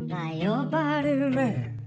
Vad 0.00 0.36
jobbar 0.44 1.02
du 1.02 1.30
med? 1.30 1.78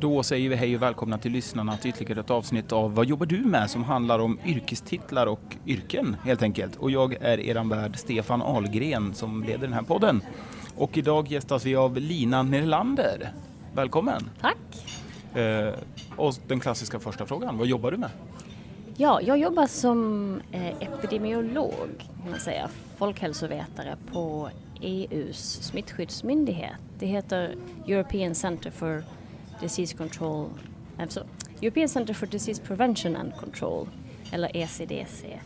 Då 0.00 0.22
säger 0.22 0.48
vi 0.48 0.56
hej 0.56 0.76
och 0.76 0.82
välkomna 0.82 1.18
till 1.18 1.32
lyssnarna 1.32 1.76
till 1.76 1.90
ytterligare 1.90 2.20
ett 2.20 2.30
avsnitt 2.30 2.72
av 2.72 2.94
Vad 2.94 3.06
jobbar 3.06 3.26
du 3.26 3.38
med? 3.44 3.70
som 3.70 3.84
handlar 3.84 4.18
om 4.18 4.38
yrkestitlar 4.44 5.26
och 5.26 5.56
yrken 5.66 6.16
helt 6.24 6.42
enkelt. 6.42 6.76
Och 6.76 6.90
jag 6.90 7.14
är 7.14 7.40
eran 7.40 7.68
värd 7.68 7.96
Stefan 7.96 8.42
Ahlgren 8.42 9.14
som 9.14 9.42
leder 9.44 9.58
den 9.58 9.72
här 9.72 9.82
podden. 9.82 10.22
Och 10.76 10.98
idag 10.98 11.28
gästas 11.28 11.66
vi 11.66 11.76
av 11.76 11.96
Lina 11.96 12.42
Nerlander. 12.42 13.32
Välkommen! 13.74 14.30
Tack! 14.40 14.56
Eh, 15.34 15.74
och 16.16 16.34
den 16.48 16.60
klassiska 16.60 16.98
första 16.98 17.26
frågan, 17.26 17.58
vad 17.58 17.66
jobbar 17.66 17.90
du 17.90 17.96
med? 17.96 18.10
Ja, 19.00 19.20
jag 19.20 19.38
jobbar 19.38 19.66
som 19.66 20.40
eh, 20.52 20.68
epidemiolog, 20.68 21.88
kan 22.22 22.30
man 22.30 22.40
säga, 22.40 22.68
folkhälsovetare 22.96 23.96
på 24.12 24.50
EUs 24.80 25.62
smittskyddsmyndighet. 25.62 26.80
Det 26.98 27.06
heter 27.06 27.54
European 27.86 28.34
Center 28.34 28.70
for 28.70 29.04
Disease 29.60 29.96
Control, 29.96 30.48
alltså 30.98 31.26
European 31.62 31.88
Center 31.88 32.14
for 32.14 32.26
Disease 32.26 32.62
Prevention 32.62 33.16
and 33.16 33.36
Control, 33.36 33.88
eller 34.32 34.56
ECDC. 34.56 35.40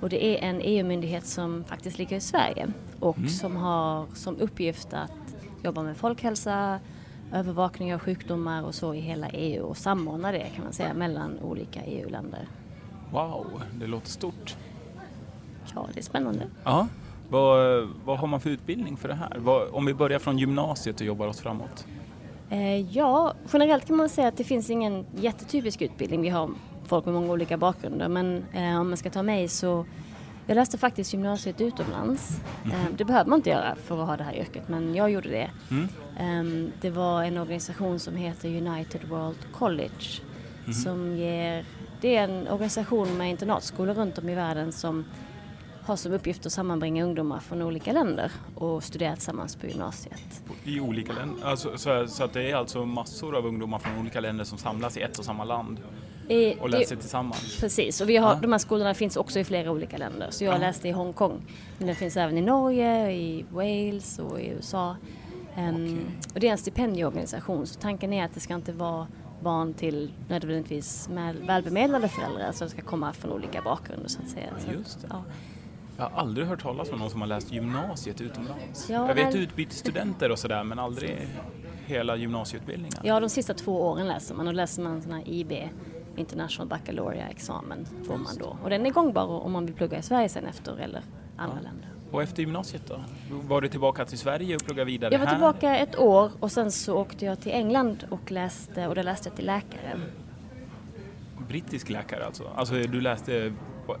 Och 0.00 0.08
det 0.08 0.24
är 0.24 0.48
en 0.48 0.60
EU-myndighet 0.60 1.26
som 1.26 1.64
faktiskt 1.64 1.98
ligger 1.98 2.16
i 2.16 2.20
Sverige 2.20 2.68
och 3.00 3.18
Mm. 3.18 3.28
som 3.28 3.56
har 3.56 4.06
som 4.14 4.36
uppgift 4.40 4.92
att 4.92 5.36
jobba 5.64 5.82
med 5.82 5.96
folkhälsa, 5.96 6.80
övervakning 7.32 7.94
av 7.94 8.00
sjukdomar 8.00 8.62
och 8.62 8.74
så 8.74 8.94
i 8.94 9.00
hela 9.00 9.28
EU 9.28 9.64
och 9.64 9.76
samordna 9.76 10.32
det 10.32 10.46
kan 10.54 10.64
man 10.64 10.72
säga 10.72 10.94
mellan 10.94 11.38
olika 11.40 11.80
EU-länder. 11.84 12.48
Wow, 13.14 13.62
det 13.74 13.86
låter 13.86 14.08
stort. 14.08 14.56
Ja, 15.74 15.88
det 15.94 16.00
är 16.00 16.02
spännande. 16.02 16.46
Ja. 16.64 16.88
Vad, 17.28 17.88
vad 18.04 18.18
har 18.18 18.26
man 18.26 18.40
för 18.40 18.50
utbildning 18.50 18.96
för 18.96 19.08
det 19.08 19.14
här? 19.14 19.36
Vad, 19.38 19.68
om 19.72 19.86
vi 19.86 19.94
börjar 19.94 20.18
från 20.18 20.38
gymnasiet 20.38 21.00
och 21.00 21.06
jobbar 21.06 21.26
oss 21.26 21.40
framåt. 21.40 21.86
Eh, 22.50 22.96
ja, 22.96 23.34
generellt 23.52 23.86
kan 23.86 23.96
man 23.96 24.08
säga 24.08 24.28
att 24.28 24.36
det 24.36 24.44
finns 24.44 24.70
ingen 24.70 25.06
jättetypisk 25.16 25.82
utbildning. 25.82 26.22
Vi 26.22 26.28
har 26.28 26.50
folk 26.86 27.04
med 27.04 27.14
många 27.14 27.32
olika 27.32 27.56
bakgrunder 27.56 28.08
men 28.08 28.44
eh, 28.52 28.80
om 28.80 28.88
man 28.88 28.96
ska 28.96 29.10
ta 29.10 29.22
mig 29.22 29.48
så 29.48 29.86
jag 30.46 30.54
läste 30.54 30.78
faktiskt 30.78 31.12
gymnasiet 31.12 31.60
utomlands. 31.60 32.40
Eh, 32.64 32.96
det 32.96 33.04
behöver 33.04 33.30
man 33.30 33.38
inte 33.38 33.50
göra 33.50 33.76
för 33.76 34.02
att 34.02 34.08
ha 34.08 34.16
det 34.16 34.24
här 34.24 34.34
yrket 34.34 34.68
men 34.68 34.94
jag 34.94 35.10
gjorde 35.10 35.28
det. 35.28 35.50
Mm. 35.70 35.88
Ehm, 36.18 36.72
det 36.80 36.90
var 36.90 37.22
en 37.22 37.38
organisation 37.38 37.98
som 37.98 38.16
heter 38.16 38.48
United 38.48 39.08
World 39.08 39.52
College 39.52 40.20
som 40.72 41.16
ger, 41.16 41.64
det 42.04 42.16
är 42.16 42.24
en 42.24 42.48
organisation 42.48 43.18
med 43.18 43.30
internatskolor 43.30 43.94
runt 43.94 44.18
om 44.18 44.28
i 44.28 44.34
världen 44.34 44.72
som 44.72 45.04
har 45.82 45.96
som 45.96 46.12
uppgift 46.12 46.46
att 46.46 46.52
sammanbringa 46.52 47.04
ungdomar 47.04 47.40
från 47.40 47.62
olika 47.62 47.92
länder 47.92 48.32
och 48.54 48.84
studera 48.84 49.14
tillsammans 49.14 49.56
på 49.56 49.66
gymnasiet. 49.66 50.42
I 50.64 50.80
olika 50.80 51.12
länder? 51.12 51.44
Alltså, 51.46 51.78
så, 51.78 52.06
så 52.08 52.24
att 52.24 52.32
det 52.32 52.50
är 52.50 52.56
alltså 52.56 52.84
massor 52.86 53.36
av 53.36 53.46
ungdomar 53.46 53.78
från 53.78 53.98
olika 54.00 54.20
länder 54.20 54.44
som 54.44 54.58
samlas 54.58 54.96
i 54.96 55.00
ett 55.00 55.18
och 55.18 55.24
samma 55.24 55.44
land 55.44 55.78
I, 56.28 56.54
och 56.60 56.70
det- 56.70 56.78
läser 56.78 56.96
tillsammans? 56.96 57.60
Precis, 57.60 58.00
och 58.00 58.08
vi 58.08 58.16
har, 58.16 58.28
Ja. 58.34 58.38
de 58.42 58.52
här 58.52 58.58
skolorna 58.58 58.94
finns 58.94 59.16
också 59.16 59.38
i 59.38 59.44
flera 59.44 59.70
olika 59.70 59.96
länder. 59.96 60.26
Så 60.30 60.44
jag 60.44 60.54
Ja. 60.54 60.58
läste 60.58 60.88
i 60.88 60.90
Hongkong, 60.92 61.40
men 61.78 61.86
den 61.86 61.96
finns 61.96 62.16
även 62.16 62.38
i 62.38 62.42
Norge, 62.42 63.10
i 63.12 63.44
Wales 63.52 64.18
och 64.18 64.40
i 64.40 64.46
USA. 64.46 64.96
Ehm, 65.56 65.74
Okej. 65.84 65.96
Och 66.34 66.40
det 66.40 66.48
är 66.48 66.52
en 66.52 66.58
stipendieorganisation, 66.58 67.66
så 67.66 67.80
tanken 67.80 68.12
är 68.12 68.24
att 68.24 68.34
det 68.34 68.40
ska 68.40 68.54
inte 68.54 68.72
vara 68.72 69.06
barn 69.44 69.74
till 69.74 70.12
nödvändigtvis 70.28 71.08
med 71.08 71.36
välbemedlade 71.36 72.08
föräldrar 72.08 72.52
som 72.52 72.68
ska 72.68 72.82
komma 72.82 73.12
från 73.12 73.32
olika 73.32 73.62
bakgrunder 73.62 74.08
så 74.08 74.22
att 74.22 74.28
säga. 74.28 74.50
Just 74.72 75.00
det. 75.00 75.06
Ja. 75.10 75.24
Jag 75.96 76.04
har 76.04 76.20
aldrig 76.20 76.46
hört 76.46 76.62
talas 76.62 76.90
om 76.90 76.98
någon 76.98 77.10
som 77.10 77.20
har 77.20 77.28
läst 77.28 77.52
gymnasiet 77.52 78.20
utomlands. 78.20 78.90
Ja, 78.90 79.08
jag 79.08 79.14
vet 79.14 79.34
utbytesstudenter 79.34 80.30
och 80.30 80.38
sådär 80.38 80.64
men 80.64 80.78
aldrig 80.78 81.28
hela 81.86 82.16
gymnasieutbildningen. 82.16 82.98
ja, 83.02 83.20
de 83.20 83.28
sista 83.28 83.54
två 83.54 83.82
åren 83.82 84.08
läser 84.08 84.34
man 84.34 84.48
och 84.48 84.54
läser 84.54 84.82
man 84.82 85.02
sån 85.02 85.12
här 85.12 85.28
IB, 85.28 85.52
International 86.16 86.68
Baccalaureate-examen 86.68 87.86
får 88.06 88.16
man 88.16 88.36
då. 88.38 88.58
Och 88.62 88.70
den 88.70 88.86
är 88.86 88.90
gångbar 88.90 89.26
om 89.26 89.52
man 89.52 89.66
vill 89.66 89.74
plugga 89.74 89.98
i 89.98 90.02
Sverige 90.02 90.28
sen 90.28 90.46
efter 90.46 90.76
eller 90.76 91.02
andra 91.36 91.60
länder. 91.60 91.88
Och 92.14 92.22
efter 92.22 92.42
gymnasiet 92.42 92.82
då? 92.86 93.00
Var 93.30 93.60
du 93.60 93.68
tillbaka 93.68 94.04
till 94.04 94.18
Sverige 94.18 94.56
och 94.56 94.64
pluggade 94.64 94.84
vidare 94.90 95.12
Jag 95.14 95.18
var 95.18 95.26
här? 95.26 95.34
tillbaka 95.34 95.76
ett 95.76 95.98
år 95.98 96.30
och 96.40 96.52
sen 96.52 96.70
så 96.72 96.96
åkte 96.96 97.24
jag 97.24 97.40
till 97.40 97.52
England 97.52 98.06
och 98.10 98.30
läste, 98.30 98.86
och 98.86 98.94
där 98.94 99.02
läste 99.02 99.28
jag 99.28 99.36
till 99.36 99.46
läkare. 99.46 100.00
Brittisk 101.48 101.88
läkare 101.90 102.26
alltså? 102.26 102.44
Alltså 102.56 102.74
du 102.74 103.00
läste 103.00 103.52
på- 103.86 103.96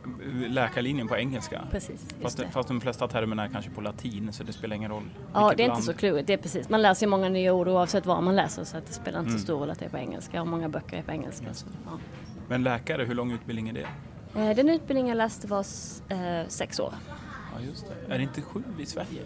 läkarlinjen 0.48 1.08
på 1.08 1.16
engelska? 1.16 1.60
Precis, 1.70 2.06
Fast, 2.22 2.38
det. 2.38 2.48
fast 2.50 2.68
de 2.68 2.80
flesta 2.80 3.08
termerna 3.08 3.44
är 3.44 3.48
kanske 3.48 3.70
på 3.70 3.80
latin 3.80 4.32
så 4.32 4.42
det 4.44 4.52
spelar 4.52 4.76
ingen 4.76 4.90
roll. 4.90 5.10
Ja, 5.34 5.40
det 5.56 5.62
är 5.62 5.64
inte 5.64 5.66
land. 5.66 5.84
så 5.84 5.94
klurigt, 5.94 6.26
det 6.26 6.32
är 6.32 6.36
precis. 6.36 6.68
Man 6.68 6.82
lär 6.82 6.94
sig 6.94 7.08
många 7.08 7.28
nya 7.28 7.52
ord 7.52 7.68
oavsett 7.68 8.06
var 8.06 8.20
man 8.20 8.36
läser 8.36 8.64
så 8.64 8.76
att 8.76 8.86
det 8.86 8.92
spelar 8.92 9.18
inte 9.18 9.28
Mm. 9.28 9.38
så 9.38 9.44
stor 9.44 9.58
roll 9.58 9.70
att 9.70 9.78
det 9.78 9.84
är 9.84 9.88
på 9.90 9.98
engelska 9.98 10.40
och 10.40 10.46
många 10.48 10.68
böcker 10.68 10.96
är 10.96 11.02
på 11.02 11.10
engelska. 11.12 11.54
Så, 11.54 11.66
ja. 11.84 11.90
Men 12.48 12.62
läkare, 12.62 13.04
hur 13.04 13.14
lång 13.14 13.32
utbildning 13.32 13.68
är 13.68 13.72
det? 13.72 13.86
Eh, 14.40 14.56
Den 14.56 14.68
utbildning 14.68 15.08
jag 15.08 15.16
läste 15.16 15.46
var 15.46 15.64
eh, 16.08 16.48
sex 16.48 16.80
år. 16.80 16.94
Ja, 17.54 17.60
just 17.66 17.86
det. 17.86 18.14
Är 18.14 18.18
det 18.18 18.22
inte 18.24 18.42
sju 18.42 18.62
i 18.80 18.86
Sverige? 18.86 19.22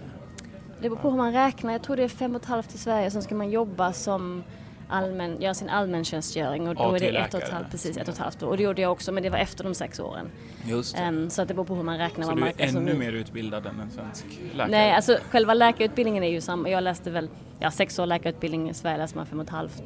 Det 0.80 0.88
beror 0.88 0.96
på 0.96 1.10
hur 1.10 1.16
man 1.16 1.32
räknar. 1.32 1.72
Jag 1.72 1.82
tror 1.82 1.96
det 1.96 2.02
är 2.04 2.08
fem 2.08 2.34
och 2.34 2.42
ett 2.42 2.48
halvt 2.48 2.74
i 2.74 2.78
Sverige. 2.78 3.10
Sen 3.10 3.22
ska 3.22 3.34
man 3.34 3.50
jobba 3.50 3.92
som 3.92 4.44
allmän, 4.88 5.40
göra 5.40 5.54
sin 5.54 5.68
allmäntjänstgöring 5.68 6.68
och 6.68 6.74
då 6.74 6.94
är 6.94 7.00
det 7.00 7.06
ett 7.06 7.34
och 7.34 7.42
ett 7.42 7.48
halvt, 7.48 7.70
precis 7.70 7.96
ett 7.96 8.08
och 8.08 8.14
ett 8.14 8.20
halvt 8.20 8.42
år. 8.42 8.48
Och 8.48 8.56
det 8.56 8.62
gjorde 8.62 8.82
jag 8.82 8.92
också 8.92 9.12
men 9.12 9.22
det 9.22 9.30
var 9.30 9.38
efter 9.38 9.64
de 9.64 9.74
sex 9.74 10.00
åren. 10.00 10.30
Just 10.64 10.98
Ehm, 10.98 11.30
så 11.30 11.42
att 11.42 11.48
det 11.48 11.54
beror 11.54 11.64
på 11.64 11.74
hur 11.74 11.82
man 11.82 11.98
räknar. 11.98 12.26
Så 12.26 12.34
du 12.34 12.46
är 12.46 12.52
ännu 12.58 12.80
nu. 12.80 12.94
mer 12.94 13.12
utbildad 13.12 13.66
än 13.66 13.80
en 13.80 13.90
svensk 13.90 14.24
läkare? 14.52 14.70
Nej, 14.70 14.92
alltså 14.92 15.18
själva 15.30 15.54
läkarutbildningen 15.54 16.22
är 16.22 16.28
ju 16.30 16.40
samma. 16.40 16.68
Jag 16.68 16.82
läste 16.82 17.10
väl, 17.10 17.28
ja 17.58 17.70
sex 17.70 17.98
år 17.98 18.06
läkarutbildning 18.06 18.70
i 18.70 18.74
Sverige 18.74 18.98
läser 18.98 19.16
man 19.16 19.26
fem 19.26 19.38
och 19.38 19.44
ett 19.44 19.50
halvt. 19.50 19.82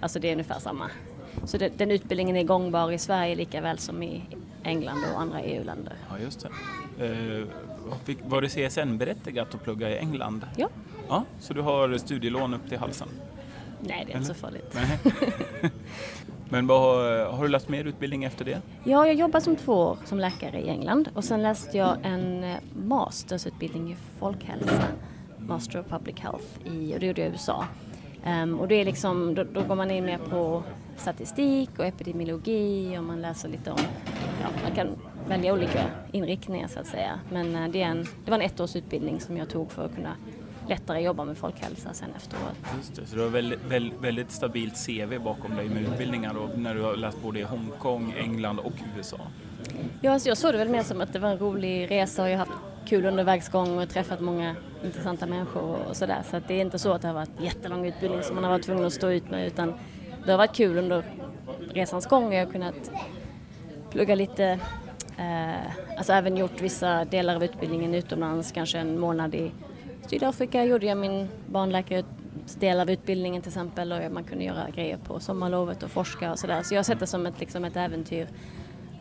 Alltså 0.00 0.18
det 0.18 0.28
är 0.28 0.32
ungefär 0.32 0.58
samma. 0.58 0.90
Så 1.44 1.58
det, 1.58 1.78
den 1.78 1.90
utbildningen 1.90 2.36
är 2.36 2.44
gångbar 2.44 2.92
i 2.92 2.98
Sverige 2.98 3.34
lika 3.34 3.60
väl 3.60 3.78
som 3.78 4.02
i 4.02 4.22
England 4.62 5.04
och 5.14 5.20
andra 5.20 5.40
EU-länder. 5.40 5.92
Ja, 6.10 6.18
just 6.18 6.46
det. 6.98 7.06
Eh, 7.06 7.44
fick- 8.04 8.18
var 8.24 8.40
det 8.42 8.48
CSN-berättigat 8.48 9.54
att 9.54 9.64
plugga 9.64 9.90
i 9.90 9.98
England? 9.98 10.46
Ja. 10.56 10.68
Ja, 11.08 11.24
så 11.40 11.54
du 11.54 11.60
har 11.60 11.98
studielån 11.98 12.54
upp 12.54 12.68
till 12.68 12.78
halsen? 12.78 13.08
Nej, 13.80 14.04
det 14.06 14.12
är 14.12 14.16
inte 14.16 14.28
så 14.28 14.34
farligt. 14.34 14.78
Men 16.48 16.66
vad, 16.66 16.80
har- 17.34 17.42
du 17.42 17.48
läst 17.48 17.68
mer 17.68 17.84
utbildning 17.84 18.24
efter 18.24 18.44
det? 18.44 18.60
Ja, 18.84 19.06
jag 19.06 19.14
jobbade 19.14 19.44
som 19.44 19.56
två 19.56 19.72
år 19.72 19.98
som 20.04 20.18
läkare 20.18 20.60
i 20.60 20.68
England 20.68 21.08
och 21.14 21.24
sen 21.24 21.42
läste 21.42 21.78
jag 21.78 21.96
en 22.02 22.44
eh, 22.44 22.56
mastersutbildning 22.86 23.92
i 23.92 23.96
folkhälsa, 24.18 24.82
Master 25.38 25.80
of 25.80 25.86
Public 25.86 26.18
Health, 26.20 26.44
i, 26.64 26.94
och 26.96 27.00
det 27.00 27.06
gjorde 27.06 27.20
jag 27.20 27.28
i 27.30 27.32
USA. 27.32 27.64
Ehm, 28.24 28.58
och 28.60 28.68
det 28.68 28.74
är 28.74 28.84
liksom, 28.84 29.34
då, 29.34 29.44
då 29.52 29.62
går 29.62 29.74
man 29.74 29.90
in 29.90 30.04
mer 30.04 30.18
på 30.18 30.62
statistik 30.96 31.70
och 31.78 31.84
epidemiologi 31.86 32.98
och 32.98 33.04
man 33.04 33.20
läser 33.22 33.48
lite 33.48 33.70
om, 33.70 33.78
ja, 34.42 34.48
man 34.66 34.74
kan 34.76 34.88
välja 35.32 35.52
olika 35.52 35.84
inriktningar 36.12 36.68
så 36.68 36.80
att 36.80 36.86
säga. 36.86 37.20
Men 37.30 37.56
eh, 37.56 37.68
det, 37.70 37.82
en, 37.82 38.06
det 38.24 38.30
var 38.30 38.38
en 38.38 38.50
ettårsutbildning 38.50 39.20
som 39.20 39.36
jag 39.36 39.48
tog 39.48 39.72
för 39.72 39.84
att 39.84 39.94
kunna 39.94 40.16
lättare 40.68 41.00
jobba 41.00 41.24
med 41.24 41.36
folkhälsa 41.36 41.92
sen 41.92 42.08
efteråt. 42.16 42.56
Just 42.76 42.96
det, 42.96 43.06
så 43.06 43.16
du 43.16 43.22
har 43.22 43.28
väldigt, 43.28 43.64
väldigt, 43.68 44.00
väldigt 44.00 44.30
stabilt 44.30 44.86
CV 44.86 45.18
bakom 45.24 45.56
dig 45.56 45.68
med 45.68 45.82
utbildningar 45.82 46.36
och 46.36 46.58
när 46.58 46.74
du 46.74 46.82
har 46.82 46.96
läst 46.96 47.22
både 47.22 47.38
i 47.38 47.42
Hongkong, 47.42 48.14
England 48.18 48.58
och 48.58 48.72
USA. 48.96 49.20
Ja, 50.00 50.12
alltså 50.12 50.28
jag 50.28 50.38
såg 50.38 50.52
det 50.54 50.58
väl 50.58 50.68
mer 50.68 50.82
som 50.82 51.00
att 51.00 51.12
det 51.12 51.18
var 51.18 51.28
en 51.28 51.38
rolig 51.38 51.90
resa 51.90 52.22
och 52.22 52.28
jag 52.28 52.38
har 52.38 52.46
haft 52.46 52.58
kul 52.86 53.06
under 53.06 53.24
vägs 53.24 53.48
gång 53.48 53.78
och 53.78 53.88
träffat 53.88 54.20
många 54.20 54.56
intressanta 54.84 55.26
människor 55.26 55.78
och 55.88 55.96
sådär. 55.96 56.22
Så 56.30 56.36
att 56.36 56.48
det 56.48 56.54
är 56.54 56.60
inte 56.60 56.78
så 56.78 56.92
att 56.92 57.02
det 57.02 57.08
har 57.08 57.14
varit 57.14 57.40
jättelång 57.40 57.86
utbildning 57.86 58.22
som 58.22 58.34
man 58.34 58.44
har 58.44 58.50
varit 58.50 58.64
tvungen 58.64 58.84
att 58.84 58.92
stå 58.92 59.10
ut 59.10 59.30
med 59.30 59.46
utan 59.46 59.74
det 60.24 60.30
har 60.30 60.38
varit 60.38 60.56
kul 60.56 60.78
under 60.78 61.04
resans 61.74 62.06
gång 62.06 62.26
och 62.26 62.34
jag 62.34 62.46
har 62.46 62.52
kunnat 62.52 62.90
plugga 63.90 64.14
lite, 64.14 64.58
eh, 65.18 65.96
alltså 65.98 66.12
även 66.12 66.36
gjort 66.36 66.60
vissa 66.60 67.04
delar 67.04 67.36
av 67.36 67.44
utbildningen 67.44 67.94
utomlands, 67.94 68.52
kanske 68.52 68.78
en 68.78 69.00
månad 69.00 69.34
i 69.34 69.52
Sydafrika 70.06 70.64
gjorde 70.64 70.86
jag 70.86 70.98
min 70.98 71.28
barnläkare 71.46 72.04
del 72.58 72.80
av 72.80 72.90
utbildningen 72.90 73.42
till 73.42 73.48
exempel 73.48 73.92
och 73.92 74.12
man 74.12 74.24
kunde 74.24 74.44
göra 74.44 74.70
grejer 74.74 74.96
på 74.96 75.20
sommarlovet 75.20 75.82
och 75.82 75.90
forska 75.90 76.32
och 76.32 76.38
sådär. 76.38 76.62
Så 76.62 76.74
jag 76.74 76.78
har 76.78 76.84
sett 76.84 77.00
det 77.00 77.06
som 77.06 77.26
ett, 77.26 77.40
liksom 77.40 77.64
ett 77.64 77.76
äventyr 77.76 78.28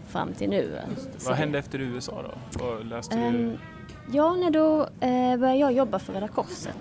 fram 0.08 0.34
till 0.34 0.50
nu. 0.50 0.78
Så 1.18 1.30
Vad 1.30 1.38
hände 1.38 1.60
efter 1.60 1.80
USA 1.80 2.24
då? 2.24 2.64
Vad 2.64 2.86
läste 2.86 3.16
du? 3.16 3.22
Ehm, 3.22 3.58
ja, 4.12 4.36
när 4.36 4.52
då 4.52 4.82
eh, 4.82 5.38
började 5.38 5.56
jag 5.56 5.74
jobba 5.74 6.00
för 6.00 6.14
Röda 6.14 6.28
Korset. 6.28 6.78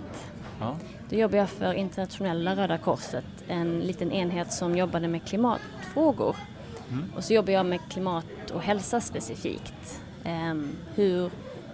Ja. 0.61 0.77
Då 1.09 1.17
jobbade 1.17 1.37
jag 1.37 1.51
för 1.51 1.73
Internationella 1.73 2.57
Röda 2.57 2.79
Korset, 2.79 3.25
en 3.49 3.81
liten 3.81 4.13
enhet 4.13 4.53
som 4.53 4.77
jobbade 4.77 5.09
med 5.09 5.25
klimatfrågor. 5.25 6.37
Och 7.17 7.25
så 7.25 7.33
jobbar 7.33 7.53
jag 7.53 7.67
med 7.67 7.81
klimat 7.91 8.51
och 8.53 8.63
hälsa 8.63 9.01
specifikt. 9.01 10.03
Ehm, 10.25 10.77
hur, 10.95 11.31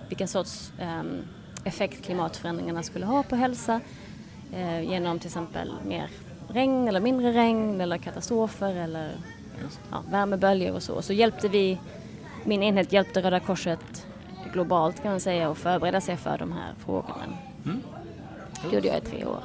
vilken 0.09 0.29
sorts 0.29 0.73
ehm, 0.79 1.23
effekt 1.65 2.05
klimatförändringarna 2.05 2.83
skulle 2.83 3.07
ha 3.07 3.23
på 3.23 3.37
hälsa 3.37 3.81
eh, 4.53 4.81
genom 4.81 5.19
till 5.19 5.29
exempel 5.29 5.73
mer 5.87 6.11
regn 6.49 6.89
eller 6.89 7.01
mindre 7.01 7.33
regn 7.33 7.81
eller 7.81 7.99
katastrofer 7.99 8.75
eller 8.75 9.13
ja, 9.91 10.03
värmeböljor 10.11 10.75
och 10.75 10.83
så. 10.83 11.03
Så 11.03 11.13
hjälpte 11.13 11.49
vi, 11.49 11.79
min 12.45 12.63
enhet 12.63 12.93
hjälpte 12.93 13.23
Röda 13.23 13.41
Korset 13.41 14.07
globalt 14.53 15.03
kan 15.03 15.11
man 15.11 15.21
säga 15.21 15.49
och 15.49 15.59
förbereda 15.59 16.01
sig 16.01 16.17
för 16.17 16.39
de 16.39 16.53
här 16.53 16.75
frågorna. 16.79 17.39
Mm. 17.65 17.83
Det 18.63 18.75
gjorde 18.75 18.89
jag 18.89 18.99
i 18.99 19.01
tre 19.01 19.25
år. 19.25 19.41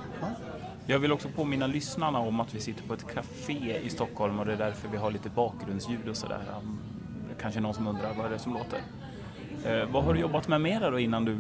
Jag 0.86 1.00
vill 1.00 1.12
också 1.12 1.30
påminna 1.36 1.68
lyssnarna 1.68 2.20
om 2.20 2.40
att 2.40 2.56
vi 2.56 2.60
sitter 2.60 2.84
på 2.84 2.94
ett 2.94 3.14
café 3.14 3.80
i 3.84 3.90
Stockholm 3.90 4.40
och 4.40 4.46
det 4.46 4.54
är 4.54 4.58
därför 4.58 4.88
vi 4.88 4.98
har 4.98 5.12
lite 5.12 5.30
bakgrundsljud 5.30 6.10
och 6.10 6.18
sådär. 6.18 6.42
Um, 6.62 6.80
Kanske 7.42 7.60
någon 7.60 7.74
som 7.74 7.88
undrar 7.88 8.14
vad 8.14 8.26
är 8.26 8.30
det 8.30 8.40
som 8.40 8.54
låter. 8.54 8.80
Eh, 9.66 9.92
vad 9.92 10.04
har 10.04 10.14
du 10.14 10.20
jobbat 10.20 10.48
med 10.48 10.62
mera 10.62 10.90
då 10.90 11.00
innan 11.00 11.26
du 11.26 11.38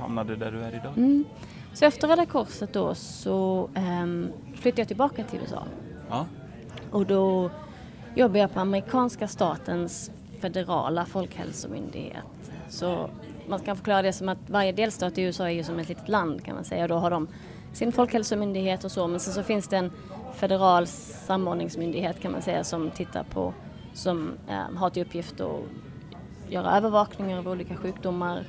hamnade 0.00 0.36
där 0.36 0.52
du 0.52 0.60
är 0.60 0.74
idag? 0.74 0.92
Mm. 0.96 1.24
Så 1.72 1.84
efter 1.84 2.08
Röda 2.08 2.26
Korset 2.26 2.72
då 2.72 2.94
så 2.94 3.70
um, 3.76 4.28
flyttade 4.54 4.80
jag 4.80 4.88
tillbaka 4.88 5.24
till 5.24 5.40
USA. 5.40 5.62
Ja. 6.08 6.26
Och 6.90 7.06
då 7.06 7.50
jobbade 8.14 8.38
jag 8.38 8.54
på 8.54 8.60
amerikanska 8.60 9.28
statens 9.28 10.10
federala 10.40 11.06
folkhälsomyndighet. 11.06 12.24
Så 12.68 13.10
man 13.48 13.60
kan 13.60 13.76
förklara 13.76 14.02
det 14.02 14.12
som 14.12 14.28
att 14.28 14.50
varje 14.50 14.72
delstat 14.72 15.18
i 15.18 15.22
USA 15.22 15.44
är 15.44 15.54
ju 15.54 15.64
som 15.64 15.78
ett 15.78 15.88
litet 15.88 16.08
land 16.08 16.44
kan 16.44 16.54
man 16.54 16.64
säga. 16.64 16.88
Då 16.88 16.94
har 16.94 17.10
de 17.10 17.28
sin 17.72 17.92
folkhälsomyndighet 17.92 18.84
och 18.84 18.92
så 18.92 19.06
men 19.06 19.20
sen 19.20 19.34
så 19.34 19.42
finns 19.42 19.68
det 19.68 19.76
en 19.76 19.90
federal 20.34 20.86
samordningsmyndighet 20.86 22.20
kan 22.20 22.32
man 22.32 22.42
säga 22.42 22.64
som 22.64 22.90
tittar 22.90 23.24
på, 23.24 23.54
som 23.94 24.32
eh, 24.48 24.76
har 24.76 24.90
till 24.90 25.02
uppgift 25.02 25.40
att 25.40 25.60
göra 26.48 26.76
övervakningar 26.76 27.38
av 27.38 27.48
olika 27.48 27.76
sjukdomar 27.76 28.44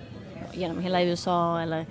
genom 0.53 0.79
hela 0.79 1.03
USA 1.03 1.61
eller 1.61 1.85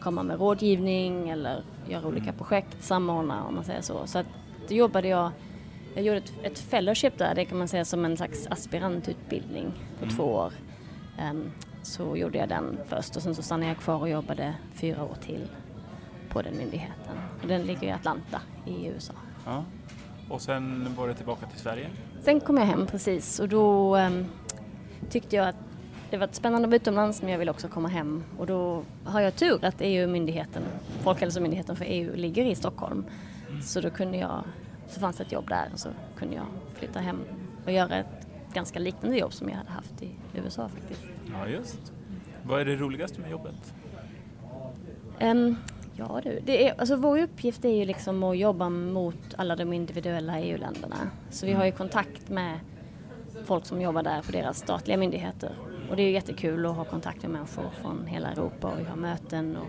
komma 0.00 0.22
med 0.22 0.38
rådgivning 0.38 1.28
eller 1.30 1.62
göra 1.88 2.06
olika 2.06 2.32
projekt, 2.32 2.76
samordna 2.80 3.44
om 3.44 3.54
man 3.54 3.64
säger 3.64 3.80
så. 3.80 4.06
Så 4.06 4.18
att 4.18 4.26
då 4.68 4.74
jobbade 4.74 5.08
jag, 5.08 5.30
jag 5.94 6.04
gjorde 6.04 6.18
ett, 6.18 6.32
ett 6.42 6.58
fellowship 6.58 7.18
där, 7.18 7.34
det 7.34 7.44
kan 7.44 7.58
man 7.58 7.68
säga 7.68 7.84
som 7.84 8.04
en 8.04 8.16
slags 8.16 8.46
aspirantutbildning 8.46 9.72
på 9.98 10.04
Mm. 10.04 10.16
två 10.16 10.24
år. 10.24 10.52
Ehm, 11.18 11.50
så 11.82 12.16
gjorde 12.16 12.38
jag 12.38 12.48
den 12.48 12.78
först 12.86 13.16
och 13.16 13.22
sen 13.22 13.34
så 13.34 13.42
stannade 13.42 13.68
jag 13.68 13.78
kvar 13.78 14.00
och 14.00 14.08
jobbade 14.08 14.54
fyra 14.74 15.02
år 15.04 15.16
till 15.20 15.48
på 16.34 16.42
den 16.42 16.56
myndigheten. 16.56 17.16
Och 17.42 17.48
den 17.48 17.62
ligger 17.62 17.82
i 17.88 17.90
Atlanta 17.90 18.40
i 18.66 18.86
USA. 18.86 19.14
ja. 19.46 19.64
Och 20.28 20.40
sen 20.40 20.94
var 20.96 21.08
det 21.08 21.14
tillbaka 21.14 21.46
till 21.46 21.60
Sverige? 21.60 21.90
Sen 22.20 22.40
kom 22.40 22.56
jag 22.56 22.64
hem 22.64 22.86
precis 22.86 23.40
och 23.40 23.48
då 23.48 23.96
ehm, 23.96 24.24
tyckte 25.10 25.36
jag 25.36 25.48
att 25.48 25.56
det 26.10 26.16
var 26.16 26.28
spännande 26.32 26.66
att 26.66 26.70
vara 26.70 26.76
utomlands 26.76 27.22
men 27.22 27.30
jag 27.30 27.38
ville 27.38 27.50
också 27.50 27.68
komma 27.68 27.88
hem 27.88 28.24
och 28.38 28.46
då 28.46 28.82
har 29.04 29.20
jag 29.20 29.36
tur 29.36 29.64
att 29.64 29.74
EU-myndigheten, 29.78 30.62
Folkhälsomyndigheten 31.02 31.76
för 31.76 31.84
EU 31.88 32.16
ligger 32.16 32.44
i 32.44 32.54
Stockholm. 32.54 33.04
Så 33.62 33.80
då 33.80 33.90
kunde 33.90 34.16
jag, 34.16 34.42
så 34.88 35.00
fanns 35.00 35.16
det 35.16 35.24
ett 35.24 35.32
jobb 35.32 35.48
där 35.48 35.68
och 35.72 35.78
så 35.78 35.88
kunde 36.18 36.34
jag 36.34 36.46
flytta 36.74 37.00
hem 37.00 37.20
och 37.64 37.72
göra 37.72 37.96
ett 37.96 38.26
ganska 38.54 38.78
liknande 38.78 39.18
jobb 39.18 39.32
som 39.32 39.48
jag 39.48 39.56
hade 39.56 39.70
haft 39.70 40.02
i 40.02 40.10
USA 40.34 40.68
faktiskt. 40.68 41.02
Ja, 41.32 41.48
just. 41.48 41.92
Vad 42.42 42.60
är 42.60 42.64
det 42.64 42.76
roligaste 42.76 43.20
med 43.20 43.30
jobbet? 43.30 43.74
Ehm, 45.18 45.56
ja 45.96 46.20
du, 46.24 46.40
det 46.44 46.68
är, 46.68 46.80
alltså 46.80 46.96
vår 46.96 47.18
uppgift 47.18 47.64
är 47.64 47.74
ju 47.74 47.84
liksom 47.84 48.22
att 48.22 48.38
jobba 48.38 48.68
mot 48.68 49.34
alla 49.36 49.56
de 49.56 49.72
individuella 49.72 50.40
EU-länderna. 50.40 50.96
Så 51.30 51.46
vi 51.46 51.52
har 51.52 51.64
ju 51.64 51.72
kontakt 51.72 52.28
med 52.28 52.58
folk 53.44 53.66
som 53.66 53.80
jobbar 53.80 54.02
där 54.02 54.22
på 54.22 54.32
deras 54.32 54.58
statliga 54.58 54.96
myndigheter. 54.96 55.52
Och 55.90 55.96
det 55.96 56.02
är 56.02 56.06
ju 56.06 56.12
jättekul 56.12 56.66
att 56.66 56.76
ha 56.76 56.84
kontakt 56.84 57.22
med 57.22 57.30
människor 57.30 57.70
från 57.80 58.06
hela 58.06 58.32
Europa 58.32 58.68
och 58.68 58.78
vi 58.78 58.84
har 58.84 58.96
möten 58.96 59.56
och 59.56 59.68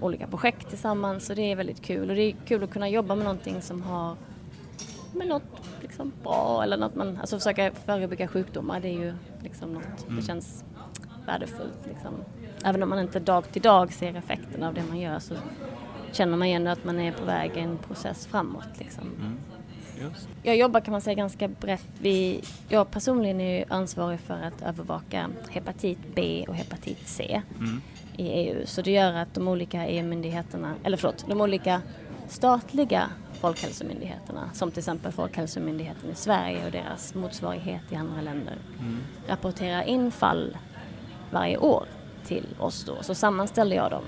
olika 0.00 0.26
projekt 0.26 0.68
tillsammans. 0.68 1.26
Så 1.26 1.34
det 1.34 1.42
är 1.42 1.56
väldigt 1.56 1.82
kul 1.82 2.10
och 2.10 2.16
det 2.16 2.22
är 2.22 2.36
kul 2.46 2.64
att 2.64 2.70
kunna 2.70 2.88
jobba 2.88 3.14
med 3.14 3.24
någonting 3.24 3.62
som 3.62 3.82
har 3.82 4.16
med 5.14 5.26
något 5.26 5.42
liksom 5.82 6.12
bra 6.22 6.62
eller 6.62 6.76
något 6.76 6.94
man, 6.94 7.18
alltså 7.20 7.38
försöka 7.38 7.72
förebygga 7.72 8.28
sjukdomar 8.28 8.80
det 8.80 8.88
är 8.88 8.98
ju 8.98 9.14
liksom 9.42 9.72
något, 9.72 10.06
det 10.16 10.22
känns 10.22 10.64
värdefullt 11.26 11.86
liksom. 11.88 12.14
Även 12.64 12.82
om 12.82 12.88
man 12.88 12.98
inte 12.98 13.20
dag 13.20 13.52
till 13.52 13.62
dag 13.62 13.92
ser 13.92 14.14
effekten 14.16 14.62
av 14.62 14.74
det 14.74 14.82
man 14.88 15.00
gör 15.00 15.18
så 15.18 15.34
känner 16.12 16.36
man 16.36 16.48
ju 16.48 16.54
ändå 16.54 16.70
att 16.70 16.84
man 16.84 17.00
är 17.00 17.12
på 17.12 17.24
väg 17.24 17.50
i 17.56 17.60
en 17.60 17.78
process 17.78 18.26
framåt 18.26 18.68
liksom. 18.78 19.04
Mm. 19.04 19.38
Jag 20.42 20.56
jobbar 20.56 20.80
kan 20.80 20.92
man 20.92 21.00
säga 21.00 21.14
ganska 21.14 21.48
brett. 21.48 21.86
Vi, 21.98 22.44
jag 22.68 22.90
personligen 22.90 23.40
är 23.40 23.58
ju 23.58 23.64
ansvarig 23.68 24.20
för 24.20 24.34
att 24.34 24.62
övervaka 24.62 25.30
hepatit 25.50 25.98
B 26.14 26.44
och 26.48 26.54
hepatit 26.54 26.98
C 27.04 27.42
Mm. 27.58 27.82
i 28.16 28.28
EU. 28.28 28.66
Så 28.66 28.82
det 28.82 28.90
gör 28.90 29.12
att 29.12 29.34
de 29.34 29.48
olika 29.48 29.86
EU-myndigheterna, 29.88 30.74
eller 30.84 30.96
förlåt, 30.96 31.24
de 31.28 31.40
olika 31.40 31.82
statliga 32.28 33.10
folkhälsomyndigheterna, 33.40 34.50
som 34.52 34.70
till 34.70 34.78
exempel 34.78 35.12
Folkhälsomyndigheten 35.12 36.10
i 36.10 36.14
Sverige 36.14 36.66
och 36.66 36.72
deras 36.72 37.14
motsvarighet 37.14 37.82
i 37.90 37.94
andra 37.94 38.20
länder, 38.20 38.54
Mm. 38.80 38.98
rapporterar 39.28 39.82
in 39.82 40.10
fall 40.10 40.56
varje 41.30 41.56
år 41.58 41.84
till 42.24 42.46
oss 42.58 42.84
då. 42.84 43.02
Så 43.02 43.14
sammanställer 43.14 43.76
jag 43.76 43.90
dem. 43.90 44.04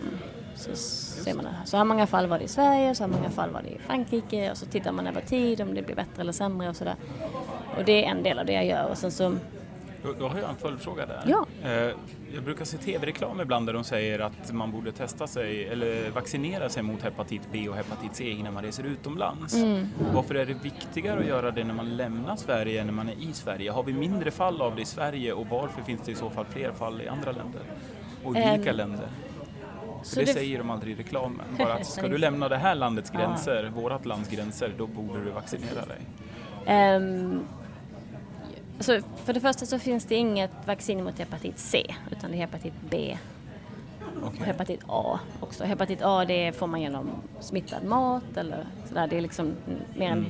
Så 0.55 0.77
ser 1.23 1.35
man. 1.35 1.47
Så 1.65 1.77
här 1.77 1.85
många 1.85 2.07
fall 2.07 2.27
var 2.27 2.39
det 2.39 2.45
i 2.45 2.49
Sverige, 2.49 2.95
så 2.95 3.05
här 3.05 3.11
många 3.11 3.31
fall 3.31 3.51
var 3.51 3.63
det 3.63 3.69
i 3.69 3.79
Frankrike 3.87 4.51
och 4.51 4.57
så 4.57 4.67
tittar 4.67 4.93
man 4.93 5.07
över 5.07 5.21
tid 5.21 5.61
om 5.61 5.75
det 5.75 5.83
blir 5.83 5.97
bättre 5.97 6.21
eller 6.23 6.33
sämre 6.33 6.69
och 6.69 6.77
sådär. 6.77 6.95
Och 7.79 7.85
det 7.85 8.05
är 8.05 8.11
en 8.11 8.23
del 8.23 8.39
av 8.39 8.47
det 8.47 8.53
jag 8.53 8.67
gör 8.67 8.89
och 8.91 8.99
sen 8.99 9.11
så, 9.11 9.35
Då, 10.03 10.13
då 10.19 10.29
har 10.29 10.39
jag 10.39 10.51
en 10.51 10.57
följdfråga 10.57 11.07
där. 11.07 11.23
Ja. 11.27 11.47
Eh, 11.65 11.95
jag 12.35 12.45
brukar 12.45 12.65
se 12.65 12.77
tv-reklam 12.79 13.41
ibland 13.41 13.67
där 13.67 13.73
de 13.73 13.85
säger 13.85 14.19
att 14.19 14.53
man 14.53 14.71
borde 14.73 14.93
testa 14.93 15.27
sig 15.27 15.69
eller 15.69 16.11
vaccinera 16.11 16.69
sig 16.69 16.83
mot 16.83 17.03
hepatit 17.03 17.43
B 17.53 17.69
och 17.69 17.77
hepatit 17.77 18.17
C 18.17 18.31
innan 18.31 18.55
man 18.55 18.63
reser 18.63 18.85
utomlands. 18.85 19.55
Mm. 19.55 19.89
Varför 20.15 20.35
är 20.35 20.47
det 20.47 20.55
viktigare 20.55 21.21
att 21.21 21.27
göra 21.27 21.51
det 21.51 21.65
när 21.65 21.75
man 21.75 21.97
lämnar 21.97 22.37
Sverige 22.37 22.81
än 22.81 22.87
när 22.87 22.95
man 22.95 23.09
är 23.09 23.13
i 23.13 23.33
Sverige? 23.33 23.71
Har 23.71 23.83
vi 23.83 23.93
mindre 23.93 24.31
fall 24.31 24.63
av 24.63 24.77
det 24.77 24.83
i 24.83 24.85
Sverige 24.85 25.33
och 25.33 25.47
varför 25.47 25.83
finns 25.83 26.01
det 26.05 26.13
i 26.13 26.15
så 26.15 26.31
fall 26.31 26.45
fler 26.45 26.73
fall 26.73 27.03
i 27.03 27.09
andra 27.09 27.33
länder? 27.33 27.63
Och 28.25 28.37
vilka 28.37 28.71
Ehm, 28.71 28.77
länder? 28.77 29.09
För 30.05 30.17
det, 30.17 30.25
det- 30.25 30.33
säger 30.33 30.59
de 30.59 30.71
aldrig 30.71 30.93
i 30.95 30.97
reklamen. 31.03 31.47
Bara 31.59 31.75
att 31.75 31.87
ska 31.87 32.09
du 32.09 32.19
lämna 32.27 32.49
det 32.49 32.57
här 32.57 32.75
landets 32.75 33.11
Ja. 33.15 33.21
gränser, 33.21 33.71
vårat 33.75 34.07
lands 34.07 34.29
gränser, 34.31 34.73
då 34.79 34.87
borde 34.87 35.25
du 35.25 35.31
vaccinera 35.31 35.85
dig. 35.87 35.99
Ehm, 36.67 37.41
alltså 38.77 39.01
för 39.25 39.33
det 39.33 39.41
första 39.41 39.67
så 39.67 39.79
finns 39.79 40.05
det 40.05 40.15
inget 40.15 40.51
vaccin 40.67 41.05
mot 41.05 41.19
hepatit 41.19 41.59
C 41.59 41.95
utan 42.11 42.31
det 42.31 42.37
är 42.37 42.39
hepatit 42.41 42.73
B 42.91 43.17
och 44.23 44.29
Okej. 44.29 44.47
hepatit 44.47 44.81
A 44.87 45.19
också. 45.41 45.65
Hepatit 45.65 45.99
A 46.03 46.25
det 46.25 46.53
får 46.53 46.67
man 46.67 46.81
genom 46.81 47.11
smittad 47.41 47.85
mat 47.85 48.37
eller 48.37 48.67
sådär. 48.89 49.07
Det 49.07 49.17
är 49.17 49.21
liksom 49.21 49.47
mm, 49.47 49.81
mer 49.97 50.11
en 50.11 50.27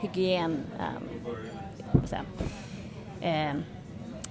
hygien, 0.00 0.56
um, 0.78 1.32
vad 1.92 2.08
säger 2.08 2.24
Ehm, 3.20 3.62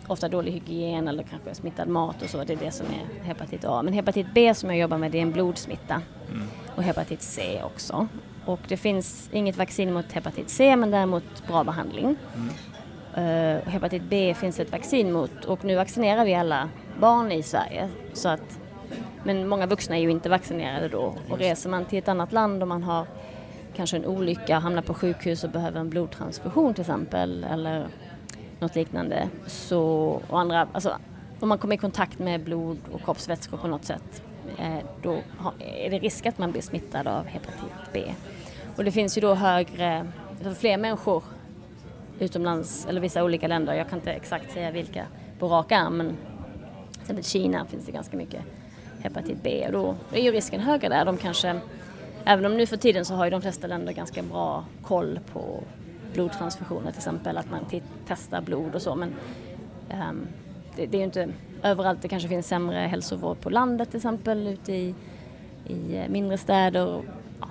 ofta 0.07 0.27
dålig 0.29 0.51
hygien 0.51 1.07
eller 1.07 1.23
kanske 1.23 1.55
smittad 1.55 1.87
mat 1.87 2.21
och 2.21 2.29
så. 2.29 2.43
Det 2.43 2.53
är 2.53 2.57
det 2.57 2.71
som 2.71 2.85
är 2.85 3.23
hepatit 3.25 3.65
A. 3.65 3.81
Men 3.83 3.93
hepatit 3.93 4.27
B 4.33 4.53
som 4.53 4.69
jag 4.69 4.79
jobbar 4.79 4.97
med 4.97 5.11
det 5.11 5.17
är 5.17 5.21
en 5.21 5.31
blodsmitta 5.31 6.01
Mm. 6.31 6.47
och 6.75 6.83
hepatit 6.83 7.21
C 7.21 7.61
också. 7.63 8.07
Och 8.45 8.59
det 8.67 8.77
finns 8.77 9.29
inget 9.33 9.57
vaccin 9.57 9.93
mot 9.93 10.11
hepatit 10.11 10.49
C 10.49 10.75
men 10.75 10.91
däremot 10.91 11.47
bra 11.47 11.63
behandling. 11.63 12.15
Eh, 13.15 13.57
och 13.65 13.71
hepatit 13.71 14.03
B 14.03 14.33
finns 14.33 14.59
ett 14.59 14.71
vaccin 14.71 15.11
mot 15.11 15.45
och 15.45 15.65
nu 15.65 15.75
vaccinerar 15.75 16.25
vi 16.25 16.35
alla 16.35 16.69
barn 16.99 17.31
i 17.31 17.43
Sverige. 17.43 17.89
Så 18.13 18.29
att, 18.29 18.59
men 19.23 19.47
många 19.47 19.65
vuxna 19.65 19.97
är 19.97 20.01
ju 20.01 20.11
inte 20.11 20.29
vaccinerade 20.29 20.87
då 20.87 21.15
och 21.29 21.37
reser 21.37 21.69
man 21.69 21.85
till 21.85 21.99
ett 21.99 22.07
annat 22.07 22.31
land 22.31 22.61
och 22.61 22.67
man 22.67 22.83
har 22.83 23.07
kanske 23.75 23.97
en 23.97 24.05
olycka, 24.05 24.59
hamnar 24.59 24.81
på 24.81 24.93
sjukhus 24.93 25.43
och 25.43 25.49
behöver 25.49 25.79
en 25.79 25.89
blodtransfusion 25.89 26.73
till 26.73 26.81
exempel 26.81 27.43
eller 27.43 27.87
något 28.63 28.75
liknande. 28.75 29.29
Så, 29.47 29.81
och 30.29 30.39
andra, 30.39 30.67
alltså, 30.71 30.97
om 31.39 31.49
man 31.49 31.57
kommer 31.57 31.75
i 31.75 31.77
kontakt 31.77 32.19
med 32.19 32.43
blod 32.43 32.77
och 32.91 33.01
kroppsvätskor 33.01 33.57
på 33.57 33.67
något 33.67 33.85
sätt 33.85 34.23
eh, 34.57 34.77
då 35.01 35.17
har, 35.37 35.53
är 35.59 35.89
det 35.89 35.99
risk 35.99 36.25
att 36.25 36.37
man 36.37 36.51
blir 36.51 36.61
smittad 36.61 37.07
av 37.07 37.25
hepatit 37.25 37.93
B. 37.93 38.13
Och 38.75 38.83
det 38.83 38.91
finns 38.91 39.17
ju 39.17 39.21
då 39.21 39.33
högre, 39.33 40.07
alltså 40.29 40.59
fler 40.59 40.77
människor 40.77 41.23
utomlands 42.19 42.85
eller 42.85 43.01
vissa 43.01 43.23
olika 43.23 43.47
länder, 43.47 43.73
jag 43.73 43.89
kan 43.89 43.99
inte 43.99 44.11
exakt 44.11 44.51
säga 44.51 44.71
vilka 44.71 45.05
på 45.39 45.47
rak 45.47 45.71
arm 45.71 45.97
men 45.97 46.17
till 46.91 47.01
exempel 47.01 47.23
Kina 47.23 47.65
finns 47.65 47.85
det 47.85 47.91
ganska 47.91 48.17
mycket 48.17 48.41
hepatit 48.99 49.37
B 49.43 49.65
och 49.65 49.71
då 49.71 49.95
är 50.13 50.21
ju 50.21 50.31
risken 50.31 50.59
högre 50.59 50.89
där. 50.89 51.05
De 51.05 51.17
kanske, 51.17 51.59
även 52.25 52.45
om 52.45 52.57
nu 52.57 52.65
för 52.65 52.77
tiden 52.77 53.05
så 53.05 53.13
har 53.13 53.25
ju 53.25 53.31
de 53.31 53.41
flesta 53.41 53.67
länder 53.67 53.93
ganska 53.93 54.23
bra 54.23 54.65
koll 54.83 55.19
på 55.33 55.63
blodtransfusioner 56.13 56.91
till 56.91 56.99
exempel, 56.99 57.37
att 57.37 57.51
man 57.51 57.65
testar 58.07 58.41
blod 58.41 58.75
och 58.75 58.81
så 58.81 58.95
men 58.95 59.15
ehm, 59.89 60.27
det, 60.75 60.85
det 60.85 60.97
är 60.97 60.99
ju 60.99 61.05
inte 61.05 61.29
överallt, 61.63 62.01
det 62.01 62.07
kanske 62.07 62.29
finns 62.29 62.47
sämre 62.47 62.77
hälsovård 62.77 63.39
på 63.41 63.49
landet 63.49 63.89
till 63.89 63.97
exempel 63.97 64.47
ute 64.47 64.73
i, 64.73 64.95
i 65.65 65.97
eh, 65.97 66.09
mindre 66.09 66.37
städer. 66.37 66.87
Och, 66.87 67.05
ja, 67.39 67.47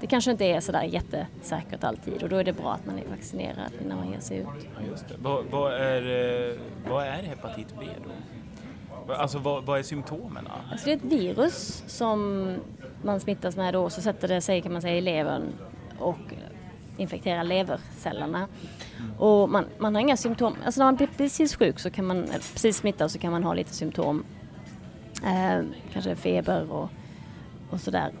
det 0.00 0.06
kanske 0.06 0.30
inte 0.30 0.44
är 0.44 0.60
sådär 0.60 0.82
jättesäkert 0.82 1.84
alltid 1.84 2.22
och 2.22 2.28
då 2.28 2.36
är 2.36 2.44
det 2.44 2.52
bra 2.52 2.72
att 2.72 2.86
man 2.86 2.98
är 2.98 3.08
vaccinerad 3.10 3.72
innan 3.84 3.98
man 3.98 4.10
ger 4.10 4.20
sig 4.20 4.38
ut. 4.38 4.46
Ja. 4.74 5.16
Vad, 5.18 5.44
vad, 5.44 5.72
är, 5.72 6.02
eh, 6.50 6.56
vad 6.90 7.06
är 7.06 7.22
hepatit 7.22 7.74
B 7.80 7.86
då? 8.04 8.10
Alltså 9.14 9.38
vad, 9.38 9.64
vad 9.64 9.78
är 9.78 9.82
symptomen? 9.82 10.48
Alltså 10.70 10.86
det 10.86 10.92
är 10.92 10.96
ett 10.96 11.04
virus 11.04 11.84
som 11.86 12.48
man 13.02 13.20
smittas 13.20 13.56
med 13.56 13.74
då 13.74 13.90
så 13.90 14.00
sätter 14.00 14.28
det 14.28 14.40
sig 14.40 14.62
kan 14.62 14.72
man 14.72 14.82
säga 14.82 14.96
i 14.96 15.00
levern 15.00 15.52
och 15.98 16.18
infektera 17.00 17.42
levercellerna. 17.42 18.48
Och 19.18 19.50
man, 19.50 19.64
man 19.78 19.94
har 19.94 20.02
inga 20.02 20.16
symptom, 20.16 20.56
alltså 20.64 20.80
när 20.80 20.86
man 20.86 20.96
blir 20.96 21.06
precis 21.06 21.56
sjuk 21.56 21.78
så 21.78 21.90
kan 21.90 22.06
man, 22.06 22.26
precis 22.52 22.76
smittad 22.76 23.10
så 23.10 23.18
kan 23.18 23.32
man 23.32 23.44
ha 23.44 23.54
lite 23.54 23.74
symptom. 23.74 24.24
Eh, 25.24 25.64
kanske 25.92 26.16
feber 26.16 26.72
och, 26.72 26.90
och 27.70 27.80
sådär. 27.80 28.12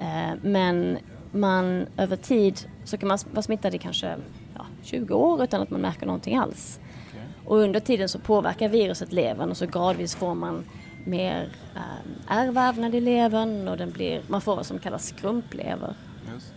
Eh, 0.00 0.34
men 0.42 0.98
man 1.32 1.86
över 1.96 2.16
tid 2.16 2.60
så 2.84 2.96
kan 2.96 3.08
man 3.08 3.18
vara 3.32 3.42
smittad 3.42 3.74
i 3.74 3.78
kanske 3.78 4.16
ja, 4.56 4.66
20 4.82 5.14
år 5.14 5.44
utan 5.44 5.62
att 5.62 5.70
man 5.70 5.80
märker 5.80 6.06
någonting 6.06 6.36
alls. 6.36 6.80
Och 7.44 7.56
under 7.56 7.80
tiden 7.80 8.08
så 8.08 8.18
påverkar 8.18 8.68
viruset 8.68 9.12
levern 9.12 9.50
och 9.50 9.56
så 9.56 9.66
gradvis 9.66 10.14
får 10.14 10.34
man 10.34 10.64
mer 11.04 11.48
äh, 11.74 12.36
ärrvävnad 12.36 12.94
i 12.94 13.00
levern 13.00 13.68
och 13.68 13.76
den 13.76 13.90
blir, 13.90 14.22
man 14.26 14.40
får 14.40 14.56
vad 14.56 14.66
som 14.66 14.78
kallas 14.78 15.06
skrumplever 15.06 15.94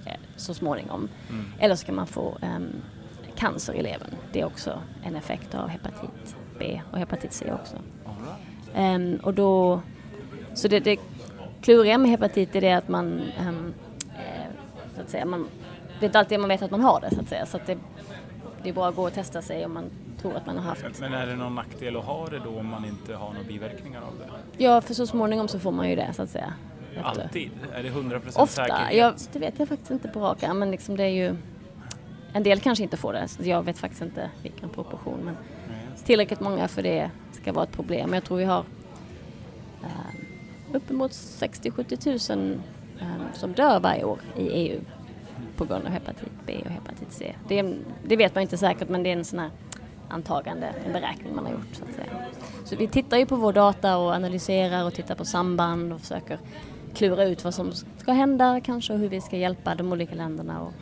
eh, 0.06 0.14
så 0.36 0.54
småningom. 0.54 1.10
Mm. 1.30 1.46
Eller 1.60 1.76
så 1.76 1.86
kan 1.86 1.96
man 1.96 2.08
få 2.08 2.38
ähm, 2.42 2.82
cancer 3.36 3.74
i 3.74 3.84
levern. 3.84 4.16
Det 4.32 4.42
är 4.42 4.46
också 4.46 4.82
en 5.04 5.16
effekt 5.16 5.56
av 5.56 5.68
hepatit 5.68 6.36
B 6.60 6.82
och 6.92 7.00
hepatit 7.00 7.34
C 7.34 7.54
också. 7.54 7.76
Ähm, 8.74 9.20
och 9.24 9.34
då, 9.34 9.82
så 10.54 10.68
det, 10.68 10.80
det 10.80 11.00
kluriga 11.62 11.98
med 11.98 12.12
hepatit 12.12 12.56
är 12.56 12.62
det 12.62 12.74
att 12.74 12.88
man, 12.88 13.22
ähm, 13.40 13.74
så 14.96 15.02
att 15.02 15.10
säga, 15.10 15.26
man, 15.26 15.48
det 16.00 16.06
är 16.06 16.08
inte 16.08 16.20
alltid 16.20 16.40
man 16.40 16.50
vet 16.50 16.62
att 16.62 16.72
man 16.72 16.82
har 16.82 17.02
det 17.02 17.16
så 17.16 17.22
att 17.22 17.30
säga. 17.30 17.46
Så 17.46 17.58
att 17.58 17.68
det, 17.68 17.78
det 18.64 18.70
är 18.70 18.74
bara 18.74 18.88
att 18.88 18.96
gå 18.96 19.04
och 19.04 19.14
testa 19.14 19.42
sig 19.42 19.66
om 19.66 19.74
man 19.74 19.90
tror 20.22 20.36
att 20.36 20.46
man 20.46 20.58
har 20.58 20.64
haft. 20.64 21.00
Men 21.00 21.14
är 21.14 21.28
det 21.28 21.36
någon 21.36 21.56
nackdel 21.56 21.98
att 21.98 22.06
ha 22.06 22.28
det 22.28 22.40
då 22.40 22.60
om 22.60 22.68
man 22.68 22.86
inte 22.86 23.16
har 23.16 23.34
några 23.34 23.48
biverkningar 23.48 24.02
av 24.02 24.14
det? 24.20 24.64
Ja, 24.64 24.82
för 24.82 24.94
så 24.94 25.08
småningom 25.08 25.48
så 25.48 25.60
får 25.60 25.72
man 25.72 25.90
ju 25.90 25.96
det 25.96 26.14
så 26.14 26.22
att 26.22 26.30
säga. 26.30 26.54
Alltid? 27.04 27.52
Är 27.74 27.84
det 27.84 27.90
100% 27.90 28.28
Ofta. 28.28 28.48
säkerhet? 28.48 28.98
Jag, 28.98 29.14
det 29.34 29.40
vet 29.40 29.60
jag 29.60 29.68
faktiskt 29.68 29.92
inte 29.92 30.08
på 30.08 30.20
rak 30.20 30.44
arm, 30.44 30.60
men 30.60 30.72
liksom 30.72 30.98
det 30.98 31.04
är 31.04 31.08
ju 31.08 31.36
en 32.34 32.44
del 32.44 32.60
kanske 32.60 32.84
inte 32.84 32.98
får 32.98 33.14
det, 33.14 33.28
så 33.28 33.44
jag 33.44 33.64
vet 33.64 33.78
faktiskt 33.78 34.02
inte 34.02 34.30
vilken 34.44 34.70
proportion. 34.70 35.20
Men 35.24 35.36
tillräckligt 36.06 36.40
många 36.40 36.68
för 36.68 36.84
det 36.84 37.12
ska 37.32 37.54
vara 37.54 37.64
ett 37.64 37.72
problem. 37.72 38.14
Jag 38.14 38.24
tror 38.24 38.38
vi 38.38 38.44
har 38.44 38.60
uh, 39.84 40.16
uppemot 40.76 41.12
60-70 41.12 42.36
000 42.36 42.60
um, 43.02 43.08
som 43.34 43.54
dör 43.54 43.80
varje 43.80 44.04
år 44.04 44.20
i 44.38 44.48
EU 44.48 44.82
på 45.58 45.66
grund 45.66 45.86
av 45.86 45.92
hepatit 45.92 46.32
B 46.46 46.62
och 46.66 46.72
hepatit 46.72 47.12
C. 47.12 47.36
Det, 47.48 47.76
det, 48.04 48.16
vet 48.16 48.36
man 48.36 48.42
inte 48.42 48.58
säkert 48.58 48.90
men 48.90 49.04
det 49.04 49.10
är 49.10 49.18
en 49.18 49.26
sån 49.26 49.40
här 49.40 49.50
antagande, 50.10 50.74
en 50.86 50.94
beräkning 50.94 51.36
man 51.36 51.46
har 51.46 51.52
gjort 51.52 51.74
så 51.74 51.84
att 51.84 51.96
säga. 51.96 52.26
Så 52.66 52.76
vi 52.76 52.88
tittar 52.88 53.18
ju 53.18 53.26
på 53.26 53.36
vår 53.36 53.54
data 53.54 53.98
och 53.98 54.12
analyserar 54.12 54.86
och 54.86 54.94
tittar 54.94 55.16
på 55.16 55.26
samband 55.26 55.94
och 55.94 56.00
försöker 56.02 56.40
klura 56.96 57.24
ut 57.24 57.44
vad 57.44 57.54
som 57.54 57.72
ska 57.98 58.12
hända 58.12 58.62
kanske 58.64 58.94
och 58.94 59.00
hur 59.00 59.10
vi 59.10 59.22
ska 59.22 59.38
hjälpa 59.38 59.76
de 59.76 59.92
olika 59.92 60.16
länderna 60.16 60.62
och 60.62 60.74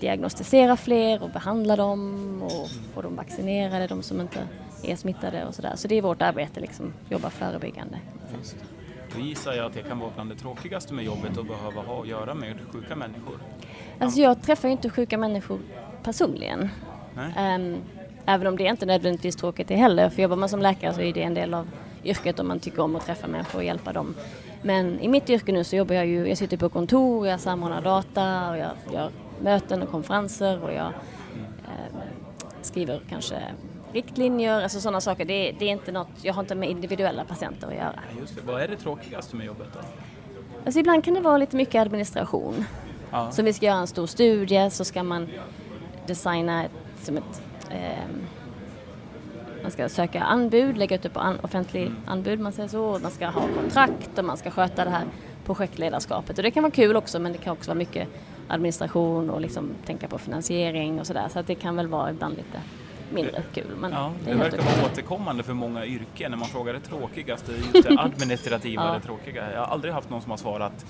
diagnostisera 0.00 0.76
fler 0.76 1.22
och 1.22 1.30
behandla 1.30 1.76
dem 1.76 2.42
och 2.42 2.68
få 2.94 3.02
dem 3.02 3.16
vaccinerade, 3.16 3.86
de 3.86 4.02
som 4.02 4.20
inte 4.20 4.48
är 4.82 4.96
smittade 4.96 5.44
och 5.44 5.54
sådär. 5.54 5.72
Så 5.76 5.88
det 5.88 5.94
är 5.94 6.02
vårt 6.02 6.22
arbete, 6.22 6.60
liksom, 6.60 6.92
jobba 7.08 7.30
förebyggande. 7.30 7.98
Då 9.14 9.20
gissar 9.20 9.52
jag 9.52 9.66
att 9.66 9.74
det 9.74 9.82
kan 9.82 9.98
vara 9.98 10.10
bland 10.14 10.30
det 10.30 10.36
tråkigaste 10.36 10.94
med 10.94 11.04
jobbet 11.04 11.38
att 11.38 11.46
behöva 11.46 11.82
ha 11.82 12.02
att 12.02 12.08
göra 12.08 12.34
med 12.34 12.56
sjuka 12.72 12.96
människor. 12.96 13.38
Alltså 13.98 14.20
jag 14.20 14.42
träffar 14.42 14.68
ju 14.68 14.72
inte 14.72 14.90
sjuka 14.90 15.18
människor 15.18 15.58
personligen. 16.02 16.68
Um, 17.16 17.76
även 18.26 18.46
om 18.46 18.56
det 18.56 18.64
inte 18.64 18.86
nödvändigtvis 18.86 19.36
tråkigt 19.36 19.68
det 19.68 19.76
heller. 19.76 20.10
För 20.10 20.22
jobbar 20.22 20.36
man 20.36 20.48
som 20.48 20.60
läkare 20.60 20.94
så 20.94 21.00
är 21.00 21.12
det 21.12 21.22
en 21.22 21.34
del 21.34 21.54
av 21.54 21.68
yrket 22.04 22.38
om 22.38 22.48
man 22.48 22.60
tycker 22.60 22.80
om 22.80 22.96
att 22.96 23.06
träffa 23.06 23.26
människor 23.26 23.58
och 23.58 23.64
hjälpa 23.64 23.92
dem. 23.92 24.14
Men 24.64 25.00
i 25.00 25.08
mitt 25.08 25.30
yrke 25.30 25.52
nu 25.52 25.64
så 25.64 25.76
jobbar 25.76 25.94
jag 25.94 26.06
ju, 26.06 26.28
jag 26.28 26.38
sitter 26.38 26.56
på 26.56 26.68
kontor, 26.68 27.26
jag 27.26 27.40
samordnar 27.40 27.82
data 27.82 28.50
och 28.50 28.58
jag 28.58 28.70
gör 28.92 29.10
möten 29.40 29.82
och 29.82 29.90
konferenser 29.90 30.62
och 30.62 30.72
jag 30.72 30.92
eh, 31.64 31.98
skriver 32.62 33.00
kanske 33.08 33.42
riktlinjer, 33.92 34.62
alltså 34.62 34.80
sådana 34.80 35.00
saker. 35.00 35.24
Det, 35.24 35.52
det, 35.58 35.64
är 35.64 35.70
inte 35.70 35.92
något, 35.92 36.08
jag 36.22 36.34
har 36.34 36.42
inte 36.42 36.54
med 36.54 36.70
individuella 36.70 37.24
patienter 37.24 37.68
att 37.68 37.74
göra. 37.74 38.00
Just 38.20 38.36
det. 38.36 38.42
Vad 38.46 38.62
är 38.62 38.68
det 38.68 38.76
tråkigaste 38.76 39.36
med 39.36 39.46
jobbet 39.46 39.66
då? 39.72 39.78
Alltså 40.64 40.80
ibland 40.80 41.04
kan 41.04 41.14
det 41.14 41.20
vara 41.20 41.38
lite 41.38 41.56
mycket 41.56 41.80
administration. 41.80 42.64
Ja. 43.10 43.30
Så 43.30 43.42
vi 43.42 43.52
ska 43.52 43.66
göra 43.66 43.78
en 43.78 43.86
stor 43.86 44.06
studie 44.06 44.70
så 44.70 44.84
ska 44.84 45.02
man 45.02 45.28
designa 46.06 46.64
ett, 46.64 46.70
som 47.02 47.16
ett 47.16 47.42
eh, 47.70 48.08
man 49.64 49.70
ska 49.70 49.88
söka 49.88 50.22
anbud, 50.22 50.78
lägga 50.78 50.96
ut 50.96 51.02
det 51.02 51.08
på 51.08 51.20
an, 51.20 51.38
offentlig 51.42 51.82
mm. 51.82 51.96
anbud, 52.06 52.40
man 52.40 52.52
säger 52.52 52.68
så. 52.68 52.98
Man 53.02 53.10
ska 53.10 53.26
ha 53.26 53.48
kontrakt 53.60 54.18
och 54.18 54.24
man 54.24 54.36
ska 54.36 54.50
sköta 54.50 54.84
det 54.84 54.90
här 54.90 55.04
projektledarskapet. 55.44 56.38
Och 56.38 56.42
det 56.42 56.50
kan 56.50 56.62
vara 56.62 56.72
kul 56.72 56.96
också 56.96 57.18
men 57.18 57.32
det 57.32 57.38
kan 57.38 57.52
också 57.52 57.70
vara 57.70 57.78
mycket 57.78 58.08
administration 58.48 59.30
och 59.30 59.40
liksom 59.40 59.70
tänka 59.86 60.08
på 60.08 60.18
finansiering 60.18 61.00
och 61.00 61.06
sådär. 61.06 61.28
Så 61.32 61.38
att 61.38 61.46
det 61.46 61.54
kan 61.54 61.76
väl 61.76 61.88
vara 61.88 62.10
ibland 62.10 62.36
lite 62.36 62.60
mindre 63.10 63.42
kul. 63.54 63.76
Men 63.80 63.92
ja, 63.92 64.12
det, 64.24 64.30
det 64.30 64.36
verkar 64.36 64.58
vara 64.58 64.92
återkommande 64.92 65.42
för 65.42 65.54
många 65.54 65.86
yrken 65.86 66.30
när 66.30 66.38
man 66.38 66.48
frågar 66.48 66.72
det 66.72 66.80
tråkigaste, 66.80 67.52
just 67.52 67.88
det 67.88 67.96
administrativa 67.98 68.86
ja. 68.86 68.94
det 68.94 69.00
tråkiga. 69.00 69.52
Jag 69.52 69.60
har 69.60 69.66
aldrig 69.66 69.94
haft 69.94 70.10
någon 70.10 70.22
som 70.22 70.30
har 70.30 70.38
svarat 70.38 70.86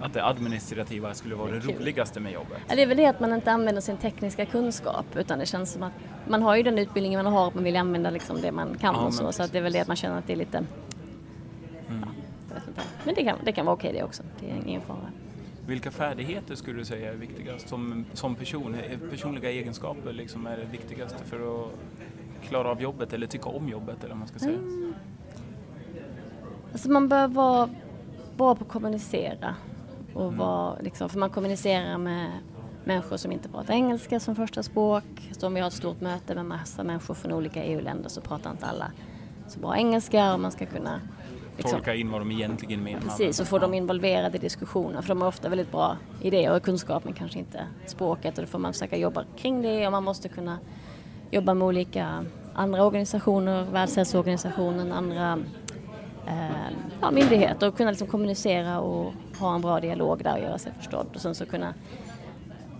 att 0.00 0.12
det 0.12 0.24
administrativa 0.24 1.14
skulle 1.14 1.34
vara 1.34 1.50
det, 1.50 1.58
det 1.58 1.72
roligaste 1.72 2.20
med 2.20 2.32
jobbet. 2.32 2.58
Ja, 2.68 2.76
det 2.76 2.82
är 2.82 2.86
väl 2.86 2.96
det 2.96 3.06
att 3.06 3.20
man 3.20 3.32
inte 3.32 3.52
använder 3.52 3.80
sin 3.80 3.96
tekniska 3.96 4.46
kunskap 4.46 5.06
utan 5.16 5.38
det 5.38 5.46
känns 5.46 5.72
som 5.72 5.82
att 5.82 5.92
man 6.28 6.42
har 6.42 6.56
ju 6.56 6.62
den 6.62 6.78
utbildningen 6.78 7.24
man 7.24 7.32
har 7.32 7.46
och 7.46 7.54
man 7.54 7.64
vill 7.64 7.76
använda 7.76 8.10
liksom 8.10 8.40
det 8.40 8.52
man 8.52 8.78
kan 8.78 8.94
ja, 8.94 9.00
och 9.00 9.14
så. 9.14 9.32
Så 9.32 9.42
att 9.42 9.52
det 9.52 9.58
är 9.58 9.62
väl 9.62 9.72
det 9.72 9.80
att 9.80 9.88
man 9.88 9.96
känner 9.96 10.18
att 10.18 10.26
det 10.26 10.32
är 10.32 10.36
lite... 10.36 10.58
Mm. 11.88 12.04
Ja, 12.48 12.82
men 13.04 13.14
det 13.14 13.24
kan, 13.24 13.38
det 13.44 13.52
kan 13.52 13.66
vara 13.66 13.76
okej 13.76 13.92
det 13.92 14.02
också, 14.02 14.22
det 14.40 14.50
är 14.50 14.68
ingen 14.68 14.82
fara. 14.82 15.10
Vilka 15.66 15.90
färdigheter 15.90 16.54
skulle 16.54 16.78
du 16.78 16.84
säga 16.84 17.12
är 17.12 17.16
viktigast 17.16 17.68
som, 17.68 18.04
som 18.12 18.34
person? 18.34 18.76
Personliga 19.10 19.50
egenskaper 19.50 20.12
liksom 20.12 20.46
är 20.46 20.56
det 20.56 20.64
viktigaste 20.64 21.24
för 21.24 21.64
att 21.64 21.70
klara 22.48 22.70
av 22.70 22.82
jobbet 22.82 23.12
eller 23.12 23.26
tycka 23.26 23.48
om 23.48 23.68
jobbet 23.68 24.04
eller 24.04 24.14
man 24.14 24.28
ska 24.28 24.38
säga? 24.38 24.58
Mm. 24.58 24.94
Alltså 26.72 26.90
man 26.90 27.08
bör 27.08 27.28
vara 27.28 27.68
bra 28.36 28.54
på 28.54 28.64
att 28.64 28.70
kommunicera. 28.70 29.54
Och 30.14 30.24
mm. 30.24 30.38
vara, 30.38 30.76
liksom, 30.80 31.08
för 31.08 31.18
man 31.18 31.30
kommunicerar 31.30 31.98
med 31.98 32.30
människor 32.84 33.16
som 33.16 33.32
inte 33.32 33.48
pratar 33.48 33.74
engelska 33.74 34.20
som 34.20 34.36
första 34.36 34.62
språk. 34.62 35.04
Så 35.38 35.46
om 35.46 35.54
vi 35.54 35.60
har 35.60 35.68
ett 35.68 35.74
stort 35.74 36.00
möte 36.00 36.34
med 36.34 36.44
massa 36.46 36.84
människor 36.84 37.14
från 37.14 37.32
olika 37.32 37.64
EU-länder 37.64 38.08
så 38.08 38.20
pratar 38.20 38.50
inte 38.50 38.66
alla 38.66 38.92
så 39.48 39.60
bra 39.60 39.76
engelska 39.76 40.34
och 40.34 40.40
man 40.40 40.52
ska 40.52 40.66
kunna 40.66 41.00
liksom, 41.56 41.78
tolka 41.78 41.94
in 41.94 42.10
vad 42.10 42.20
de 42.20 42.30
egentligen 42.30 42.82
menar. 42.82 43.00
Precis, 43.00 43.40
och 43.40 43.46
få 43.46 43.58
dem 43.58 43.74
involverade 43.74 44.36
i 44.36 44.40
diskussioner 44.40 45.02
för 45.02 45.08
de 45.08 45.20
har 45.20 45.28
ofta 45.28 45.48
väldigt 45.48 45.72
bra 45.72 45.96
idéer 46.22 46.56
och 46.56 46.62
kunskap 46.62 47.04
men 47.04 47.12
kanske 47.12 47.38
inte 47.38 47.66
språket 47.86 48.38
och 48.38 48.44
då 48.44 48.50
får 48.50 48.58
man 48.58 48.72
försöka 48.72 48.96
jobba 48.96 49.24
kring 49.36 49.62
det 49.62 49.86
och 49.86 49.92
man 49.92 50.04
måste 50.04 50.28
kunna 50.28 50.58
jobba 51.30 51.54
med 51.54 51.68
olika 51.68 52.24
andra 52.54 52.84
organisationer, 52.84 53.64
Världshälsoorganisationen, 53.64 54.92
andra 54.92 55.38
eh, 56.30 56.76
ja, 57.00 57.10
myndigheter 57.10 57.68
och 57.68 57.76
kunna 57.76 57.90
liksom 57.90 58.08
kommunicera 58.08 58.80
och 58.80 59.12
ha 59.38 59.54
en 59.54 59.60
bra 59.60 59.80
dialog 59.80 60.24
där 60.24 60.32
och 60.32 60.42
göra 60.42 60.58
sig 60.58 60.72
förstådd. 60.78 61.06
Och 61.14 61.20
sen 61.20 61.34
så 61.34 61.46
kunna 61.46 61.74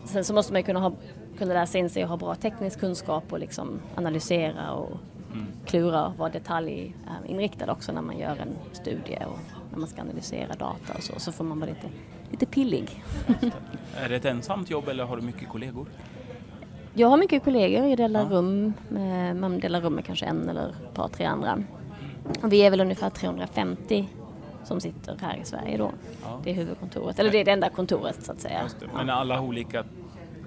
Sen 0.05 0.25
så 0.25 0.35
måste 0.35 0.53
man 0.53 0.63
kunna, 0.63 0.81
ha, 0.81 0.93
kunna 1.39 1.55
läsa 1.55 1.79
in 1.79 1.91
sig 1.91 2.03
och 2.03 2.09
ha 2.09 2.17
bra 2.17 2.35
teknisk 2.35 2.81
kunskap 2.81 3.33
och 3.33 3.39
liksom 3.39 3.81
analysera 3.95 4.73
och 4.73 4.99
mm. 5.33 5.47
klura 5.67 6.07
och 6.07 6.17
vara 6.17 6.31
detaljinriktad 6.31 7.73
också 7.73 7.93
när 7.93 8.03
man 8.03 8.19
gör 8.19 8.37
en 8.37 8.57
studie 8.73 9.19
och 9.27 9.39
när 9.71 9.79
man 9.79 9.89
ska 9.89 10.01
analysera 10.01 10.55
data 10.55 10.95
och 10.97 11.03
så, 11.03 11.21
så 11.21 11.33
får 11.33 11.45
man 11.45 11.61
vara 11.61 11.71
lite, 11.71 11.87
lite 12.31 12.47
pillig. 12.47 13.05
är 13.97 14.09
det 14.09 14.17
ett 14.17 14.25
ensamt 14.25 14.71
jobb 14.71 14.89
eller 14.89 15.05
har 15.05 15.17
du 15.17 15.23
mycket 15.23 15.49
kollegor? 15.49 15.87
Jag 16.95 17.09
har 17.09 17.17
mycket 17.17 17.45
kollegor, 17.45 17.87
jag 17.87 17.99
delar 17.99 18.21
ja. 18.21 18.29
rum 18.31 18.73
med, 18.89 19.37
man 19.37 19.61
delar 19.61 19.81
rum 19.81 19.95
med 19.95 20.05
kanske 20.05 20.27
en 20.27 20.49
eller 20.49 20.69
ett 20.69 20.95
par, 20.95 21.09
tre 21.09 21.25
andra. 21.25 21.63
Och 22.43 22.53
vi 22.53 22.63
är 22.63 22.71
väl 22.71 22.81
ungefär 22.81 23.11
350 23.11 24.09
som 24.65 24.81
sitter 24.81 25.17
här 25.21 25.37
i 25.37 25.45
Sverige 25.45 25.77
då. 25.77 25.93
Ja. 26.23 26.41
Det 26.45 26.51
är 26.51 26.55
huvudkontoret, 26.55 27.19
eller 27.19 27.31
det 27.31 27.41
är 27.41 27.45
det 27.45 27.51
enda 27.51 27.71
kontoret 27.71 28.25
så 28.25 28.33
att 28.33 28.41
säga. 28.41 28.69
Men 28.95 29.11
alla 29.11 29.37
har 29.37 29.47
olika 29.47 29.85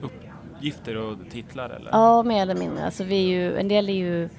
uppgifter 0.01 0.97
och 0.97 1.17
titlar 1.31 1.69
eller? 1.69 1.91
Ja, 1.91 2.23
mer 2.23 2.41
eller 2.41 2.55
mindre. 2.55 2.85
Alltså 2.85 3.03
vi 3.03 3.15
är 3.15 3.27
ju, 3.27 3.57
en 3.57 3.67
del 3.67 3.89
är 3.89 3.93
ju 3.93 4.29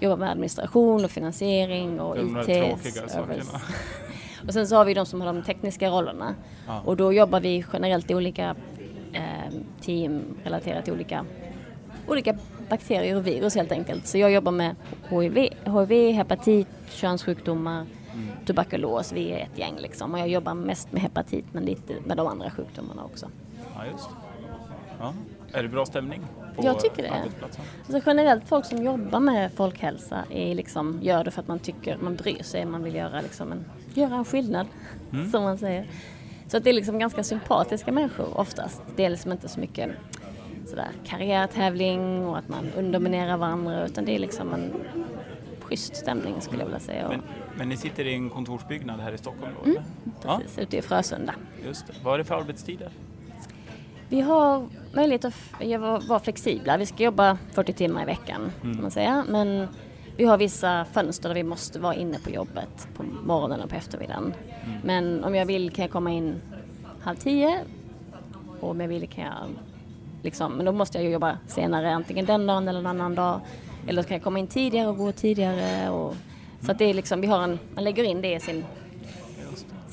jobbar 0.00 0.16
med 0.16 0.30
administration 0.30 1.04
och 1.04 1.10
finansiering 1.10 2.00
och 2.00 2.16
de 2.16 2.40
IT. 2.40 2.46
tråkiga 2.46 3.08
sakerna. 3.08 3.42
och 4.46 4.52
sen 4.52 4.68
så 4.68 4.76
har 4.76 4.84
vi 4.84 4.94
de 4.94 5.06
som 5.06 5.20
har 5.20 5.26
de 5.26 5.42
tekniska 5.42 5.90
rollerna. 5.90 6.34
Ja. 6.66 6.82
Och 6.84 6.96
då 6.96 7.12
jobbar 7.12 7.40
vi 7.40 7.64
generellt 7.72 8.10
i 8.10 8.14
olika 8.14 8.56
eh, 9.12 9.52
team 9.80 10.22
relaterat 10.44 10.84
till 10.84 10.92
olika, 10.92 11.24
olika 12.08 12.36
bakterier 12.68 13.16
och 13.16 13.26
virus 13.26 13.54
helt 13.54 13.72
enkelt. 13.72 14.06
Så 14.06 14.18
jag 14.18 14.30
jobbar 14.30 14.52
med 14.52 14.76
HIV, 15.08 15.48
HIV 15.64 16.14
hepatit, 16.14 16.68
könssjukdomar, 16.88 17.86
mm. 18.12 18.28
tuberkulos. 18.46 19.12
Vi 19.12 19.32
är 19.32 19.38
ett 19.38 19.58
gäng 19.58 19.74
liksom. 19.78 20.14
Och 20.14 20.18
jag 20.18 20.28
jobbar 20.28 20.54
mest 20.54 20.92
med 20.92 21.02
hepatit 21.02 21.44
men 21.52 21.64
lite 21.64 21.94
med 22.04 22.16
de 22.16 22.26
andra 22.26 22.50
sjukdomarna 22.50 23.04
också. 23.04 23.30
Ja, 23.76 23.86
just. 23.92 24.08
Ja. 24.98 25.14
Är 25.52 25.62
det 25.62 25.68
bra 25.68 25.86
stämning? 25.86 26.20
jag 26.62 26.80
tycker 26.80 27.02
det. 27.02 27.10
Alltså 27.10 28.00
generellt 28.06 28.48
folk 28.48 28.64
som 28.64 28.82
jobbar 28.82 29.20
med 29.20 29.52
folkhälsa 29.52 30.24
är 30.30 30.54
liksom, 30.54 30.98
gör 31.02 31.24
det 31.24 31.30
för 31.30 31.40
att 31.40 31.48
man 31.48 31.58
tycker, 31.58 31.96
man 31.96 32.16
bryr 32.16 32.42
sig, 32.42 32.64
man 32.64 32.82
vill 32.82 32.94
göra, 32.94 33.20
liksom 33.20 33.52
en, 33.52 33.64
göra 33.94 34.14
en 34.14 34.24
skillnad, 34.24 34.66
mm. 35.12 35.30
som 35.30 35.42
man 35.42 35.58
säger. 35.58 35.86
Så 36.48 36.56
att 36.56 36.64
det 36.64 36.70
är 36.70 36.74
liksom 36.74 36.98
ganska 36.98 37.24
sympatiska 37.24 37.92
människor 37.92 38.38
oftast. 38.38 38.82
Det 38.96 39.04
är 39.04 39.10
liksom 39.10 39.32
inte 39.32 39.48
så 39.48 39.60
mycket 39.60 39.90
sådär 40.68 40.88
karriärtävling 41.04 42.26
och 42.26 42.38
att 42.38 42.48
man 42.48 42.66
underminerar 42.76 43.36
varandra 43.36 43.86
utan 43.86 44.04
det 44.04 44.14
är 44.14 44.18
liksom 44.18 44.54
en 44.54 44.72
schysst 45.60 45.96
stämning 45.96 46.40
skulle 46.40 46.58
jag 46.58 46.66
vilja 46.66 46.80
säga. 46.80 47.08
Men, 47.08 47.22
men 47.56 47.68
ni 47.68 47.76
sitter 47.76 48.06
i 48.06 48.14
en 48.14 48.30
kontorsbyggnad 48.30 49.00
här 49.00 49.12
i 49.12 49.18
Stockholm 49.18 49.52
då? 49.64 49.70
Mm, 49.70 49.82
precis, 50.22 50.54
ja. 50.56 50.62
ute 50.62 50.76
i 50.76 50.82
Frösunda. 50.82 51.34
Just 51.66 51.86
det. 51.86 51.92
Vad 52.04 52.14
är 52.14 52.18
det 52.18 52.24
för 52.24 52.34
arbetstider? 52.34 52.90
Vi 54.08 54.20
har 54.20 54.68
möjlighet 54.92 55.24
att 55.24 55.34
vara 56.08 56.20
flexibla. 56.20 56.76
Vi 56.76 56.86
ska 56.86 57.02
jobba 57.02 57.38
40 57.52 57.72
timmar 57.72 58.02
i 58.02 58.04
veckan 58.04 58.52
mm. 58.62 58.74
kan 58.74 58.82
man 58.82 58.90
säga. 58.90 59.24
Men 59.28 59.68
vi 60.16 60.24
har 60.24 60.38
vissa 60.38 60.84
fönster 60.84 61.28
där 61.28 61.34
vi 61.34 61.42
måste 61.42 61.78
vara 61.78 61.94
inne 61.94 62.18
på 62.18 62.30
jobbet 62.30 62.88
på 62.96 63.02
morgonen 63.02 63.60
och 63.60 63.70
på 63.70 63.76
eftermiddagen. 63.76 64.34
Mm. 64.64 64.78
Men 64.84 65.24
om 65.24 65.34
jag 65.34 65.46
vill 65.46 65.70
kan 65.70 65.82
jag 65.82 65.92
komma 65.92 66.10
in 66.10 66.40
halv 67.00 67.16
tio 67.16 67.60
och 68.60 68.70
om 68.70 68.80
jag 68.80 68.88
vill 68.88 69.08
kan 69.08 69.24
jag 69.24 69.48
liksom, 70.24 70.52
men 70.52 70.66
då 70.66 70.72
måste 70.72 70.98
jag 70.98 71.04
ju 71.04 71.10
jobba 71.10 71.38
senare 71.46 71.94
antingen 71.94 72.26
den 72.26 72.46
dagen 72.46 72.68
eller 72.68 72.78
en 72.78 72.86
annan 72.86 73.14
dag. 73.14 73.40
Eller 73.86 74.02
så 74.02 74.08
kan 74.08 74.14
jag 74.14 74.24
komma 74.24 74.38
in 74.38 74.46
tidigare 74.46 74.88
och 74.88 74.96
gå 74.96 75.12
tidigare. 75.12 75.90
Och, 75.90 76.14
så 76.60 76.72
att 76.72 76.78
det 76.78 76.84
är 76.84 76.94
liksom, 76.94 77.20
vi 77.20 77.26
har 77.26 77.42
en, 77.42 77.58
man 77.74 77.84
lägger 77.84 78.04
in 78.04 78.22
det 78.22 78.34
i 78.34 78.40
sin 78.40 78.64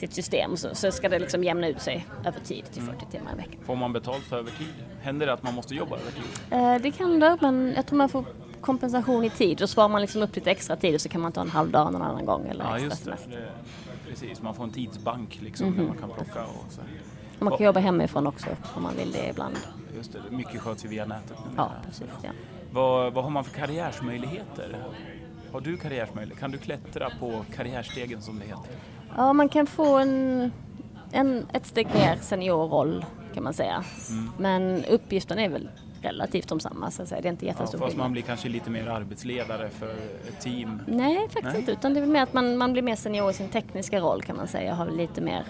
sitt 0.01 0.13
system 0.13 0.57
så, 0.57 0.75
så 0.75 0.91
ska 0.91 1.09
det 1.09 1.19
liksom 1.19 1.43
jämna 1.43 1.67
ut 1.67 1.81
sig 1.81 2.05
över 2.25 2.39
tid 2.39 2.65
till 2.71 2.81
40 2.81 2.97
mm. 2.97 3.11
timmar 3.11 3.33
i 3.33 3.35
veckan. 3.35 3.59
Får 3.65 3.75
man 3.75 3.93
betalt 3.93 4.23
för 4.23 4.37
övertid? 4.37 4.67
Händer 5.01 5.25
det 5.25 5.33
att 5.33 5.43
man 5.43 5.53
måste 5.53 5.75
jobba 5.75 5.97
övertid? 5.97 6.23
Eh, 6.49 6.75
det 6.81 6.91
kan 6.91 7.19
det, 7.19 7.37
men 7.41 7.73
jag 7.75 7.85
tror 7.85 7.97
man 7.97 8.09
får 8.09 8.25
kompensation 8.61 9.23
i 9.23 9.29
tid. 9.29 9.57
Då 9.57 9.67
sparar 9.67 9.89
man 9.89 10.01
liksom 10.01 10.21
upp 10.21 10.35
lite 10.35 10.51
extra 10.51 10.75
tid 10.75 10.95
och 10.95 11.01
så 11.01 11.09
kan 11.09 11.21
man 11.21 11.31
ta 11.31 11.41
en 11.41 11.49
halv 11.49 11.71
dag 11.71 11.93
någon 11.93 12.01
annan 12.01 12.25
gång 12.25 12.47
eller 12.47 12.63
ja, 12.63 12.77
extra 12.77 13.11
just 13.11 13.29
det. 13.29 13.35
det. 13.35 13.51
Precis, 14.09 14.41
man 14.41 14.55
får 14.55 14.63
en 14.63 14.71
tidsbank 14.71 15.39
liksom 15.41 15.67
mm 15.67 15.79
-hmm. 15.79 15.81
där 15.81 15.87
man 15.87 15.97
kan 15.97 16.09
plocka 16.09 16.43
och 16.43 16.71
så. 16.71 16.81
Man 17.39 17.57
kan 17.57 17.65
jobba 17.65 17.79
hemifrån 17.79 18.27
också 18.27 18.47
om 18.75 18.83
man 18.83 18.95
vill 18.95 19.11
det 19.11 19.29
ibland. 19.29 19.55
Just 19.95 20.13
det, 20.13 20.19
mycket 20.29 20.61
sköts 20.61 20.85
ju 20.85 20.89
via 20.89 21.05
nätet 21.05 21.37
Ja, 21.57 21.71
precis. 21.85 22.07
Ja. 22.23 22.29
Vad, 22.71 23.13
vad 23.13 23.23
har 23.23 23.31
man 23.31 23.43
för 23.43 23.51
karriärsmöjligheter? 23.51 24.77
Har 25.51 25.61
du 25.61 25.77
karriärsmöjligheter? 25.77 26.39
Kan 26.39 26.51
du 26.51 26.57
klättra 26.57 27.09
på 27.19 27.45
karriärstegen 27.55 28.21
som 28.21 28.39
det 28.39 28.45
heter? 28.45 28.75
Ja, 29.17 29.33
man 29.33 29.49
kan 29.49 29.67
få 29.67 29.97
en, 29.97 30.51
en, 31.11 31.47
ett 31.53 31.65
steg 31.65 31.87
ner 31.87 32.15
seniorroll 32.21 33.05
kan 33.33 33.43
man 33.43 33.53
säga. 33.53 33.83
Mm. 34.09 34.31
Men 34.37 34.85
uppgiften 34.85 35.39
är 35.39 35.49
väl 35.49 35.69
relativt 36.01 36.47
de 36.47 36.59
samma 36.59 36.91
så 36.91 37.01
att 37.01 37.09
säga. 37.09 37.21
Det 37.21 37.27
är 37.27 37.31
inte 37.31 37.45
jättestor 37.45 37.79
ja, 37.79 37.85
fast 37.85 37.97
man 37.97 38.11
blir 38.11 38.21
kanske 38.21 38.49
lite 38.49 38.69
mer 38.69 38.87
arbetsledare 38.87 39.69
för 39.69 39.91
ett 40.27 40.39
team? 40.41 40.81
Nej, 40.87 41.17
faktiskt 41.29 41.43
Nej. 41.43 41.59
inte. 41.59 41.71
Utan 41.71 41.93
det 41.93 41.99
är 41.99 42.05
mer 42.05 42.21
att 42.21 42.33
man, 42.33 42.57
man 42.57 42.73
blir 42.73 42.83
mer 42.83 42.95
senior 42.95 43.29
i 43.29 43.33
sin 43.33 43.49
tekniska 43.49 43.99
roll 43.99 44.21
kan 44.21 44.35
man 44.35 44.47
säga. 44.47 44.73
Har 44.73 44.91
lite 44.91 45.21
mer 45.21 45.45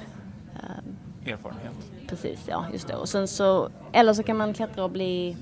um, 0.54 0.98
erfarenhet. 1.32 1.92
Precis, 2.12 2.46
ja 2.48 2.66
just 2.74 2.88
det. 2.88 2.96
Och 2.96 3.10
sen 3.10 3.28
så, 3.28 3.70
eller 3.92 4.14
så 4.14 4.24
kan 4.24 4.38
man 4.38 4.54
klättra 4.54 4.84
och 4.84 4.92
bli 4.92 5.38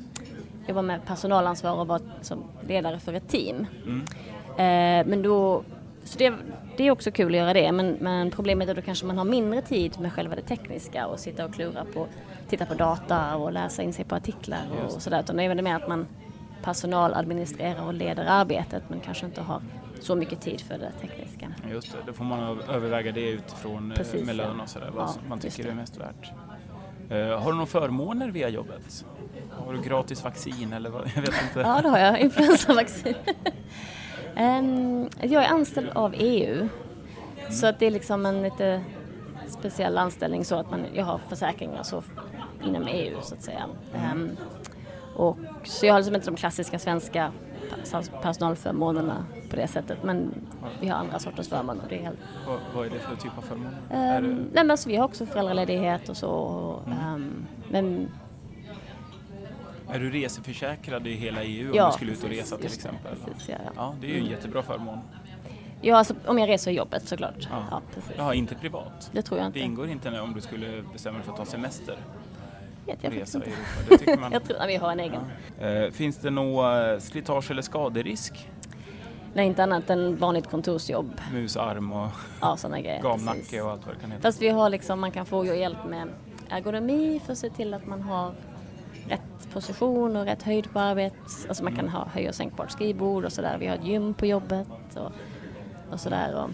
jobba 0.67 0.81
med 0.81 1.05
personalansvar 1.05 1.73
och 1.73 1.87
vara 1.87 2.01
som 2.21 2.43
ledare 2.67 2.99
för 2.99 3.13
ett 3.13 3.27
team. 3.27 3.65
Mm. 3.85 4.01
Eh, 4.49 5.09
men 5.09 5.21
då, 5.21 5.63
så 6.03 6.17
det, 6.17 6.33
det, 6.77 6.87
är 6.87 6.91
också 6.91 7.11
kul 7.11 7.31
att 7.31 7.37
göra 7.37 7.53
det 7.53 7.71
men, 7.71 7.91
men 7.91 8.31
problemet 8.31 8.69
är 8.69 8.75
då 8.75 8.81
kanske 8.81 9.05
man 9.05 9.17
har 9.17 9.25
mindre 9.25 9.61
tid 9.61 9.99
med 9.99 10.13
själva 10.13 10.35
det 10.35 10.41
tekniska 10.41 11.07
och 11.07 11.19
sitta 11.19 11.45
och 11.45 11.53
klura 11.53 11.85
på, 11.93 12.07
titta 12.49 12.65
på 12.65 12.73
data 12.73 13.35
och 13.35 13.51
läsa 13.51 13.83
in 13.83 13.93
sig 13.93 14.05
på 14.05 14.15
artiklar 14.15 14.67
och, 14.71 14.95
och 14.95 15.01
sådär. 15.01 15.19
Utan 15.19 15.37
det 15.37 15.43
är 15.43 15.47
väl 15.47 15.61
mer 15.61 15.75
att 15.75 15.87
man 15.87 16.07
personaladministrerar 16.63 17.85
och 17.85 17.93
leder 17.93 18.25
arbetet 18.25 18.83
men 18.87 18.99
kanske 18.99 19.25
inte 19.25 19.41
har 19.41 19.61
så 19.99 20.15
mycket 20.15 20.41
tid 20.41 20.61
för 20.61 20.77
det 20.77 20.91
tekniska. 21.01 21.47
Just 21.71 21.91
det, 21.91 21.97
då 22.05 22.13
får 22.13 22.23
man 22.23 22.61
överväga 22.61 23.11
det 23.11 23.29
utifrån 23.29 23.91
eh, 23.91 23.97
Precis, 23.97 24.25
med 24.25 24.35
lön 24.35 24.59
och 24.59 24.69
sådär, 24.69 24.91
vad 24.95 25.03
ja, 25.03 25.15
man 25.29 25.39
tycker 25.39 25.63
det. 25.63 25.69
är 25.69 25.73
mest 25.73 25.97
värt. 25.97 26.31
Eh, 27.09 27.39
har 27.39 27.51
du 27.51 27.57
några 27.57 27.65
förmåner 27.65 28.31
via 28.31 28.49
jobbet? 28.49 29.05
Har 29.51 29.73
du 29.73 29.81
gratis 29.81 30.23
vaccin 30.23 30.73
eller 30.73 30.89
vad? 30.89 31.01
Jag 31.15 31.21
vet 31.21 31.43
inte. 31.43 31.59
Ja, 31.59 31.81
det 31.81 31.89
har 31.89 31.97
jag. 31.97 32.19
Influensavaccin. 32.19 33.15
um, 34.37 35.09
jag 35.21 35.43
är 35.43 35.49
anställd 35.49 35.89
av 35.89 36.13
EU. 36.17 36.55
Mm. 36.55 37.51
Så 37.51 37.67
att 37.67 37.79
det 37.79 37.85
är 37.85 37.91
liksom 37.91 38.25
en 38.25 38.41
lite 38.41 38.83
speciell 39.47 39.97
anställning 39.97 40.45
så 40.45 40.55
att 40.55 40.71
man, 40.71 40.85
jag 40.93 41.05
har 41.05 41.19
försäkringar 41.29 41.83
så 41.83 42.03
inom 42.63 42.87
EU 42.87 43.17
så 43.21 43.35
att 43.35 43.41
säga. 43.41 43.65
Um, 44.13 44.37
och, 45.15 45.37
så 45.63 45.85
jag 45.85 45.93
har 45.93 45.99
liksom 45.99 46.15
inte 46.15 46.27
de 46.27 46.35
klassiska 46.35 46.79
svenska 46.79 47.31
personalförmånerna 48.21 49.25
på 49.49 49.55
det 49.55 49.67
sättet 49.67 50.03
men 50.03 50.33
vi 50.81 50.87
har 50.87 50.97
andra 50.97 51.19
sorters 51.19 51.49
förmåner. 51.49 51.83
Det 51.89 51.95
är 51.95 52.01
helt... 52.01 52.19
vad, 52.47 52.59
vad 52.75 52.85
är 52.85 52.89
det 52.89 52.99
för 52.99 53.15
typ 53.15 53.37
av 53.37 53.41
förmåner? 53.41 53.77
Um, 53.89 53.89
det... 53.89 54.21
nej, 54.21 54.49
men 54.53 54.71
alltså, 54.71 54.89
vi 54.89 54.95
har 54.95 55.05
också 55.05 55.25
föräldraledighet 55.25 56.09
och 56.09 56.17
så. 56.17 56.83
Mm. 56.85 57.13
Um, 57.13 57.47
men 57.69 58.09
är 59.91 59.99
du 59.99 60.09
reseförsäkrad 60.09 61.07
i 61.07 61.13
hela 61.13 61.43
EU 61.43 61.75
ja, 61.75 61.85
om 61.85 61.91
du 61.91 61.95
skulle 61.95 62.11
ut 62.11 62.23
och 62.23 62.29
resa 62.29 62.57
till 62.57 62.65
exempel? 62.65 63.15
Precis, 63.25 63.49
ja, 63.49 63.55
ja. 63.65 63.71
ja, 63.75 63.95
det 64.01 64.07
är 64.07 64.09
ju 64.09 64.15
en 64.15 64.21
mm. 64.21 64.31
jättebra 64.31 64.63
förmån. 64.63 64.99
Ja, 65.81 65.97
alltså, 65.97 66.15
om 66.25 66.39
jag 66.39 66.49
reser 66.49 66.71
i 66.71 66.73
jobbet 66.73 67.07
såklart. 67.07 67.47
Ja. 67.51 67.65
Ja, 67.71 67.81
precis. 67.93 68.11
Jaha, 68.17 68.33
inte 68.33 68.55
privat? 68.55 69.09
Det 69.13 69.21
tror 69.21 69.39
jag 69.39 69.47
inte. 69.47 69.59
Det 69.59 69.65
ingår 69.65 69.89
inte 69.89 70.19
om 70.19 70.33
du 70.33 70.41
skulle 70.41 70.83
bestämma 70.93 71.17
dig 71.17 71.25
för 71.25 71.31
att 71.31 71.37
ta 71.37 71.45
semester? 71.45 71.97
Vet 72.85 73.03
jag 73.03 73.15
resa 73.15 73.39
i 73.39 73.41
Europa? 73.41 74.21
Man... 74.21 74.31
jag 74.33 74.43
tror 74.43 74.57
att 74.57 74.69
vi 74.69 74.75
har 74.75 74.91
en 74.91 74.99
egen. 74.99 75.21
Ja. 75.59 75.65
Eh, 75.65 75.91
finns 75.91 76.17
det 76.17 76.29
någon 76.29 76.91
eh, 76.93 76.99
slitage 76.99 77.51
eller 77.51 77.61
skaderisk? 77.61 78.49
Nej, 79.33 79.47
inte 79.47 79.63
annat 79.63 79.89
än 79.89 80.17
vanligt 80.17 80.49
kontorsjobb. 80.49 81.21
Musarm 81.33 81.91
och 81.91 82.09
ja, 82.41 82.57
såna 82.57 82.81
grejer, 82.81 83.03
gamnacke 83.03 83.61
och 83.61 83.71
allt 83.71 83.85
vad 83.85 83.95
det 83.95 84.01
kan 84.01 84.11
heta. 84.11 84.21
Fast 84.21 84.41
vi 84.41 84.49
har 84.49 84.69
liksom, 84.69 84.99
man 84.99 85.11
kan 85.11 85.25
få 85.25 85.45
hjälp 85.45 85.85
med 85.87 86.07
ergonomi 86.49 87.21
för 87.25 87.31
att 87.31 87.39
se 87.39 87.49
till 87.49 87.73
att 87.73 87.85
man 87.85 88.01
har 88.01 88.33
rätt 89.07 89.53
position 89.53 90.15
och 90.15 90.25
rätt 90.25 90.43
höjd 90.43 90.73
på 90.73 90.79
arbetet. 90.79 91.47
Alltså 91.47 91.63
man 91.63 91.75
kan 91.75 91.85
mm. 91.85 91.93
ha 91.93 92.07
höj 92.07 92.29
och 92.29 92.35
sänkbart 92.35 92.71
skrivbord 92.71 93.25
och 93.25 93.31
sådär. 93.31 93.57
Vi 93.59 93.67
har 93.67 93.75
ett 93.75 93.85
gym 93.85 94.13
på 94.13 94.25
jobbet 94.25 94.67
och, 94.95 95.11
och 95.91 95.99
sådär. 95.99 96.43
Och, 96.43 96.49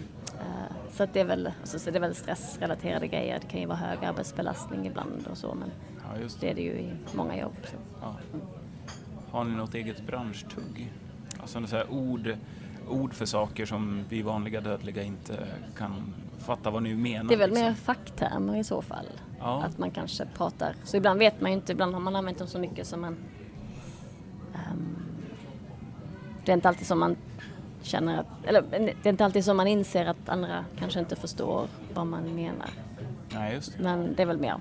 så 0.96 1.02
att 1.02 1.12
det 1.12 1.20
är 1.20 1.24
väl, 1.24 1.52
alltså, 1.60 1.78
så 1.78 1.90
det 1.90 1.98
är 1.98 2.00
väl 2.00 2.14
stressrelaterade 2.14 3.06
grejer. 3.06 3.38
Det 3.40 3.46
kan 3.46 3.60
ju 3.60 3.66
vara 3.66 3.78
hög 3.78 4.04
arbetsbelastning 4.04 4.86
ibland 4.86 5.26
och 5.30 5.38
så 5.38 5.54
men 5.54 5.70
ja, 5.98 6.18
det. 6.18 6.40
det 6.40 6.50
är 6.50 6.54
det 6.54 6.60
ju 6.60 6.72
i 6.72 6.92
många 7.12 7.40
jobb. 7.40 7.56
Ja. 8.00 8.16
Har 9.30 9.44
ni 9.44 9.56
något 9.56 9.74
eget 9.74 10.06
branschtugg? 10.06 10.92
Alltså 11.40 11.66
så 11.66 11.76
här 11.76 11.90
ord, 11.90 12.36
ord 12.88 13.14
för 13.14 13.26
saker 13.26 13.66
som 13.66 14.04
vi 14.08 14.22
vanliga 14.22 14.60
dödliga 14.60 15.02
inte 15.02 15.46
kan 15.76 16.14
fatta 16.38 16.70
vad 16.70 16.82
ni 16.82 16.94
menar. 16.94 17.28
Det 17.28 17.34
är 17.34 17.38
väl 17.38 17.50
liksom. 17.50 17.66
mer 17.66 17.74
facktermer 17.74 18.56
i 18.56 18.64
så 18.64 18.82
fall. 18.82 19.06
Ja. 19.38 19.62
Att 19.62 19.78
man 19.78 19.90
kanske 19.90 20.26
pratar, 20.26 20.74
så 20.84 20.96
ibland 20.96 21.18
vet 21.18 21.40
man 21.40 21.50
ju 21.50 21.56
inte, 21.56 21.72
ibland 21.72 21.94
har 21.94 22.00
man 22.00 22.16
använt 22.16 22.38
dem 22.38 22.48
så 22.48 22.58
mycket 22.58 22.86
som 22.86 23.00
man 23.00 23.16
um, 24.54 24.96
det 26.44 26.52
är 26.52 26.54
inte 26.54 26.68
alltid 26.68 26.86
som 26.86 26.98
man 26.98 27.16
känner 27.86 28.20
att, 28.20 28.26
eller 28.44 28.62
det 28.70 29.08
är 29.08 29.08
inte 29.08 29.24
alltid 29.24 29.44
som 29.44 29.56
man 29.56 29.66
inser 29.66 30.06
att 30.06 30.28
andra 30.28 30.64
kanske 30.78 31.00
inte 31.00 31.16
förstår 31.16 31.68
vad 31.94 32.06
man 32.06 32.34
menar. 32.34 32.70
Nej, 33.34 33.54
just 33.54 33.76
det. 33.76 33.82
Men 33.82 34.14
det 34.14 34.22
är 34.22 34.26
väl 34.26 34.38
mer 34.38 34.56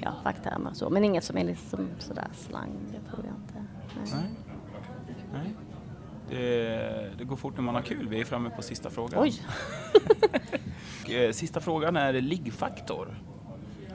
ja, 0.00 0.14
facktermer 0.22 0.70
så, 0.72 0.90
men 0.90 1.04
inget 1.04 1.24
som 1.24 1.38
är 1.38 1.44
liksom 1.44 1.88
sådär 1.98 2.28
slang, 2.32 2.72
det 2.92 3.10
tror 3.10 3.24
jag 3.26 3.34
inte. 3.34 3.66
Nej. 3.96 4.22
Nej. 4.22 4.34
Nej. 5.32 5.54
Det, 6.28 7.18
det, 7.18 7.24
går 7.24 7.36
fort 7.36 7.56
när 7.56 7.62
man 7.62 7.74
har 7.74 7.82
kul. 7.82 8.08
Vi 8.08 8.20
är 8.20 8.24
framme 8.24 8.50
på 8.50 8.62
sista 8.62 8.90
frågan. 8.90 9.22
Oj! 9.22 9.34
Eh, 11.08 11.32
sista 11.32 11.60
frågan 11.60 11.96
är 11.96 12.12
liggfaktor. 12.12 13.14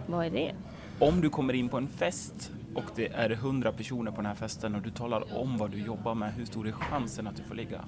Vad 0.05 0.25
är 0.25 0.29
det? 0.29 0.55
Om 0.99 1.21
du 1.21 1.29
kommer 1.29 1.53
in 1.53 1.69
på 1.69 1.77
en 1.77 1.87
fest 1.87 2.51
och 2.75 2.85
det 2.95 3.07
är 3.07 3.29
hundra 3.29 3.71
personer 3.71 4.11
på 4.11 4.17
den 4.17 4.25
här 4.25 4.35
festen 4.35 4.75
och 4.75 4.81
du 4.81 4.89
talar 4.89 5.37
om 5.37 5.57
vad 5.57 5.71
du 5.71 5.79
jobbar 5.79 6.15
med, 6.15 6.33
hur 6.33 6.45
stor 6.45 6.67
är 6.67 6.71
chansen 6.71 7.27
att 7.27 7.35
du 7.35 7.43
får 7.43 7.55
ligga? 7.55 7.81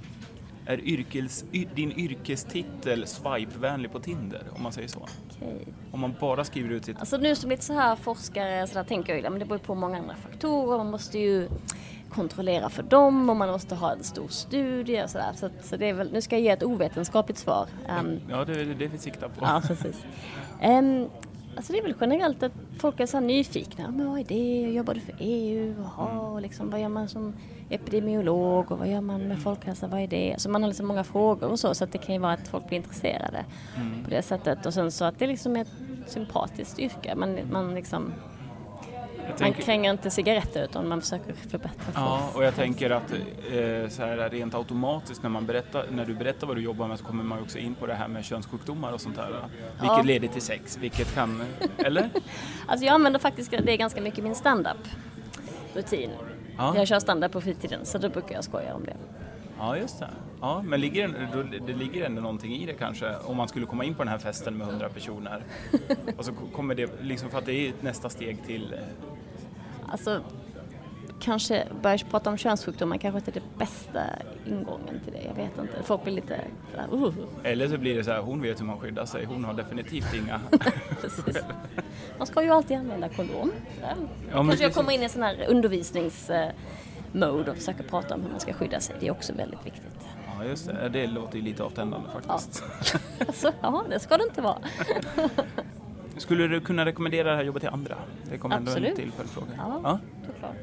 Är 0.65 0.80
yrkes, 0.80 1.45
din 1.76 1.91
yrkestitel 1.91 3.08
svipevänlig 3.08 3.91
på 3.91 4.00
Tinder, 4.00 4.43
om 4.56 4.63
man 4.63 4.71
säger 4.71 4.88
så? 4.88 5.00
Okay. 5.00 5.73
Om 5.91 6.00
man 6.00 6.13
bara 6.19 6.43
skriver 6.43 6.69
ut 6.69 6.86
sitt... 6.86 7.00
Alltså 7.00 7.17
nu 7.17 7.36
som 7.36 7.50
lite 7.50 7.63
så 7.63 7.73
här 7.73 7.95
forskare 7.95 8.67
så 8.67 8.73
där 8.73 8.84
tänker 8.84 9.15
jag 9.15 9.32
men 9.32 9.39
det 9.39 9.45
beror 9.45 9.60
på 9.60 9.76
många 9.76 9.97
andra 9.97 10.15
faktorer. 10.15 10.78
Man 10.78 10.91
måste 10.91 11.19
ju 11.19 11.50
kontrollera 12.10 12.69
för 12.69 12.84
dem 12.84 13.30
och 13.30 13.36
man 13.36 13.50
måste 13.50 13.76
ha 13.76 13.91
en 13.91 14.04
stor 14.04 14.28
studie 14.28 15.04
och 15.04 15.10
sådär. 15.10 15.32
Så, 15.36 15.50
så 15.62 15.78
det 15.78 15.89
är 15.89 15.93
väl, 15.93 16.12
nu 16.12 16.21
ska 16.21 16.36
jag 16.36 16.43
ge 16.43 16.50
ett 16.50 16.63
ovetenskapligt 16.63 17.39
svar. 17.39 17.67
Um, 18.00 18.19
ja, 18.30 18.45
det 18.45 18.62
är 18.62 18.65
det 18.65 18.88
vi 18.88 18.97
siktar 18.97 19.28
på. 19.28 19.45
Ja, 19.45 19.62
precis. 19.67 20.06
Um, 20.63 21.10
Alltså 21.58 21.74
det 21.74 21.80
är 21.80 21.84
väl 21.84 21.96
generellt 22.02 22.43
att 22.43 22.52
folk 22.80 23.00
är 23.00 23.06
så 23.06 23.20
nyfikna. 23.20 23.91
Men 23.91 24.10
vad 24.10 24.20
är 24.20 24.24
det? 24.24 24.74
Jobbar 24.74 24.93
du 24.93 25.00
för 25.00 25.15
EU? 25.20 25.76
Jaha, 25.78 26.30
mm. 26.30 26.41
liksom, 26.41 26.70
vad 26.70 26.82
gör 26.82 26.89
man 26.89 27.08
som 27.08 27.34
epidemiolog? 27.70 28.72
Och 28.72 28.80
vad 28.80 28.88
gör 28.88 29.02
man 29.02 29.28
med 29.28 29.41
folkhälsa? 29.41 29.88
Vad 29.88 30.00
är 30.00 30.08
det? 30.08 30.36
Så 30.38 30.50
man 30.50 30.63
har 30.63 30.67
liksom 30.67 30.88
många 30.88 31.04
frågor 31.04 31.50
och 31.50 31.60
så. 31.60 31.76
Så 31.76 31.84
att 31.84 31.91
det 31.91 31.98
kan 31.98 32.15
ju 32.15 32.22
vara 32.22 32.34
att 32.34 32.48
folk 32.48 32.67
blir 32.67 32.78
intresserade 32.78 33.46
mm. 33.76 34.04
på 34.04 34.10
det 34.10 34.22
sättet. 34.22 34.65
Och 34.65 34.74
sen 34.74 34.91
så 34.91 35.06
att 35.06 35.20
det 35.20 35.28
liksom 35.28 35.56
är 35.56 35.62
ett 35.62 35.72
sympatiskt 36.08 36.80
yrke. 36.80 37.15
Man, 37.15 37.39
man 37.52 37.76
liksom 37.76 38.13
man 39.40 39.54
kränger 39.54 39.92
inte 39.92 40.10
cigaretter 40.10 40.63
utan 40.63 40.88
man 40.88 41.02
försöker 41.02 41.34
förbättra 41.34 41.84
folk. 41.84 41.98
Ja, 41.98 42.30
och 42.36 42.44
jag 42.44 42.56
tänker 42.56 42.90
att 42.90 43.12
eh, 43.12 43.90
så 43.90 44.02
här, 44.02 44.30
rent 44.30 44.56
automatiskt 44.56 45.24
när, 45.24 45.30
man 45.30 45.46
berättar, 45.46 45.86
när 45.92 46.06
du 46.06 46.13
berättar 46.13 46.48
vad 46.48 46.56
du 46.58 46.62
jobbar 46.62 46.88
med 46.88 47.00
så 47.00 47.06
kommer 47.06 47.24
man 47.24 47.40
också 47.42 47.58
in 47.58 47.76
på 47.76 47.86
det 47.86 47.94
här 47.94 48.08
med 48.08 48.26
könssjukdomar 48.26 48.92
och 48.92 49.02
sånt 49.02 49.16
där. 49.16 49.30
Vilket 49.30 49.98
ja. 49.98 50.02
leder 50.02 50.28
till 50.28 50.42
sex, 50.42 50.78
vilket 50.78 51.13
kan, 51.16 51.44
eller? 51.78 52.10
Alltså 52.68 52.86
jag 52.86 52.94
använder 52.94 53.20
faktiskt 53.20 53.52
det 53.52 53.78
ganska 53.78 54.02
mycket 54.02 54.20
i 54.20 54.22
min 54.22 54.36
standup. 54.36 54.88
rutin. 55.74 56.10
Ja. 56.58 56.78
Jag 56.78 56.88
kör 56.88 57.00
standard 57.00 57.32
på 57.32 57.42
fritiden 57.42 57.86
så 57.86 57.98
då 57.98 58.10
brukar 58.10 58.36
jag 58.36 58.44
skoja 58.44 58.76
om 58.76 58.86
det. 58.86 58.96
Ja, 59.60 59.78
just 59.78 60.00
det. 60.00 60.10
Ja, 60.42 60.62
men 60.62 60.82
ligger, 60.82 61.08
det- 61.52 61.60
det 61.68 61.74
ligger 61.74 62.06
ändå 62.06 62.22
någonting 62.22 62.56
i 62.56 62.66
det 62.66 62.74
kanske 62.74 63.16
om 63.16 63.38
man 63.38 63.48
skulle 63.48 63.66
komma 63.66 63.84
in 63.84 63.96
på 63.96 64.04
den 64.04 64.12
här 64.12 64.18
festen 64.18 64.58
med 64.58 64.68
100 64.68 64.90
personer. 64.90 65.44
och 66.18 66.26
så 66.26 66.32
kommer 66.54 66.76
det, 66.76 66.92
liksom 67.02 67.30
för 67.30 67.38
att 67.38 67.46
det 67.46 67.54
är 67.54 67.70
ett 67.70 67.82
nästa 67.82 68.10
steg 68.10 68.38
till... 68.46 68.76
Alltså, 69.88 70.21
kanske 71.19 71.67
börja 71.82 71.97
prata 71.97 72.30
om 72.30 72.38
könssjukdomar 72.38 72.97
kanske 72.97 73.17
inte 73.17 73.32
är 73.32 73.34
det 73.34 73.58
bästa 73.58 74.02
ingången 74.45 75.00
till 75.04 75.13
det. 75.13 75.21
Jag 75.21 75.36
vet 75.36 75.58
inte. 75.58 75.84
Folk 75.84 76.04
blir 76.04 76.13
lite 76.13 76.41
sådär, 76.71 76.88
uh, 77.08 77.13
Eller 77.43 77.67
så 77.67 77.78
blir 77.78 77.95
det 77.95 78.04
så 78.04 78.12
här, 78.12 78.21
hon 78.21 78.41
vet 78.41 78.60
hur 78.60 78.65
man 78.65 78.80
skyddar 78.80 79.06
sig, 79.06 79.26
hon 79.26 79.43
har 79.43 79.54
definitivt 79.54 80.13
inga... 80.13 80.41
Man 82.17 82.28
ska 82.28 82.43
ju 82.43 82.50
alltid 82.50 82.78
använda 82.78 83.10
kondom. 83.10 83.52
Men 83.82 84.10
kanske 84.32 84.63
jag 84.63 84.73
kommer 84.73 84.91
in 84.91 85.02
i 85.02 85.04
en 85.04 85.10
sån 85.10 85.23
här 85.23 85.45
undervisningsmode 85.50 87.52
och 87.52 87.58
försöker 87.58 87.84
prata 87.84 88.15
om 88.15 88.21
hur 88.21 88.30
man 88.30 88.39
ska 88.39 88.54
skydda 88.54 88.80
sig. 88.80 88.95
Det 89.00 89.08
är 89.08 89.12
också 89.12 89.34
väldigt 89.34 89.65
viktigt. 89.65 90.08
ja, 90.39 90.45
just 90.45 90.67
det. 90.67 90.89
Det 90.89 91.08
låter 91.08 91.38
ju 91.38 91.43
lite 91.43 91.63
avtändande 91.63 92.08
faktiskt. 92.13 92.63
Alltså, 93.28 93.52
ja, 93.62 93.84
det 93.89 94.00
ska 94.00 94.17
det 94.17 94.23
inte 94.23 94.41
vara. 94.41 94.58
Skulle 96.17 96.47
du 96.47 96.60
kunna 96.62 96.86
rekommendera 96.86 97.30
det 97.30 97.36
här 97.36 97.43
jobbet 97.43 97.62
till 97.62 97.69
andra? 97.69 97.95
Det 98.32 98.38
kommer 98.38 98.56
ändå 98.56 98.71
en 98.71 98.77
Absolut. 98.77 98.95
till 98.95 99.12
följdfråga. 99.12 99.47
Ja, 99.58 99.80
Ja. 99.84 99.99
såklart. 100.25 100.56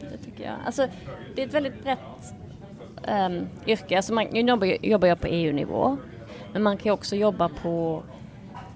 Det 0.00 0.16
tycker 0.24 0.44
jag. 0.44 0.54
Alltså, 0.66 0.86
det 1.34 1.42
är 1.42 1.46
ett 1.46 1.54
väldigt 1.54 1.82
brett 1.82 1.98
um, 3.08 3.46
yrke. 3.66 3.96
Alltså 3.96 4.14
man, 4.14 4.26
nu 4.32 4.40
jobbar, 4.40 4.66
jag- 4.66 4.84
jobbar 4.84 5.08
jag 5.08 5.20
på 5.20 5.26
EU-nivå. 5.26 5.96
Men 6.52 6.62
man 6.62 6.76
kan 6.76 6.92
också 6.92 7.16
jobba 7.16 7.48
på 7.48 8.02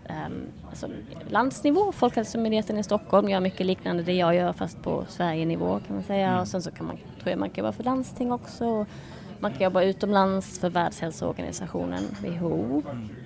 um, 0.08 0.46
alltså, 0.68 0.88
landsnivå. 1.28 1.92
Folkhälsomyndigheten 1.92 2.78
i 2.78 2.82
Stockholm 2.84 3.28
gör 3.28 3.40
mycket 3.40 3.66
liknande 3.66 4.02
det 4.02 4.12
jag 4.12 4.34
gör 4.34 4.52
fast 4.52 4.82
på 4.82 5.04
Sverige-nivå 5.08 5.80
kan 5.86 5.96
man 5.96 6.04
säga. 6.04 6.40
Och 6.40 6.48
sen 6.48 6.62
så 6.62 6.70
kan 6.70 6.86
man, 6.86 6.96
tror 6.96 7.30
jag 7.30 7.38
man 7.38 7.50
kan 7.50 7.64
jobba 7.64 7.72
för 7.72 7.84
landsting 7.84 8.32
också. 8.32 8.86
Man 9.40 9.52
kan 9.52 9.62
jobba 9.62 9.82
utomlands 9.82 10.58
för 10.58 10.70
Världshälsoorganisationen, 10.70 12.02
WHO. 12.22 12.82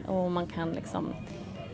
Och 0.06 0.30
man 0.32 0.46
kan 0.46 0.70
liksom, 0.72 1.14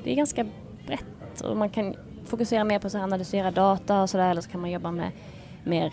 det 0.05 0.11
är 0.13 0.17
ganska 0.17 0.47
brett 0.87 1.41
och 1.45 1.57
man 1.57 1.71
kan 1.71 1.95
fokusera 2.25 2.65
mer 2.65 2.79
på 2.79 2.87
att 2.87 2.95
analysera 2.95 3.51
data 3.51 4.03
och 4.03 4.11
sådär 4.11 4.31
eller 4.31 4.41
så 4.41 4.51
kan 4.51 4.61
man 4.61 4.71
jobba 4.71 4.91
med 4.91 5.11
mer 5.65 5.93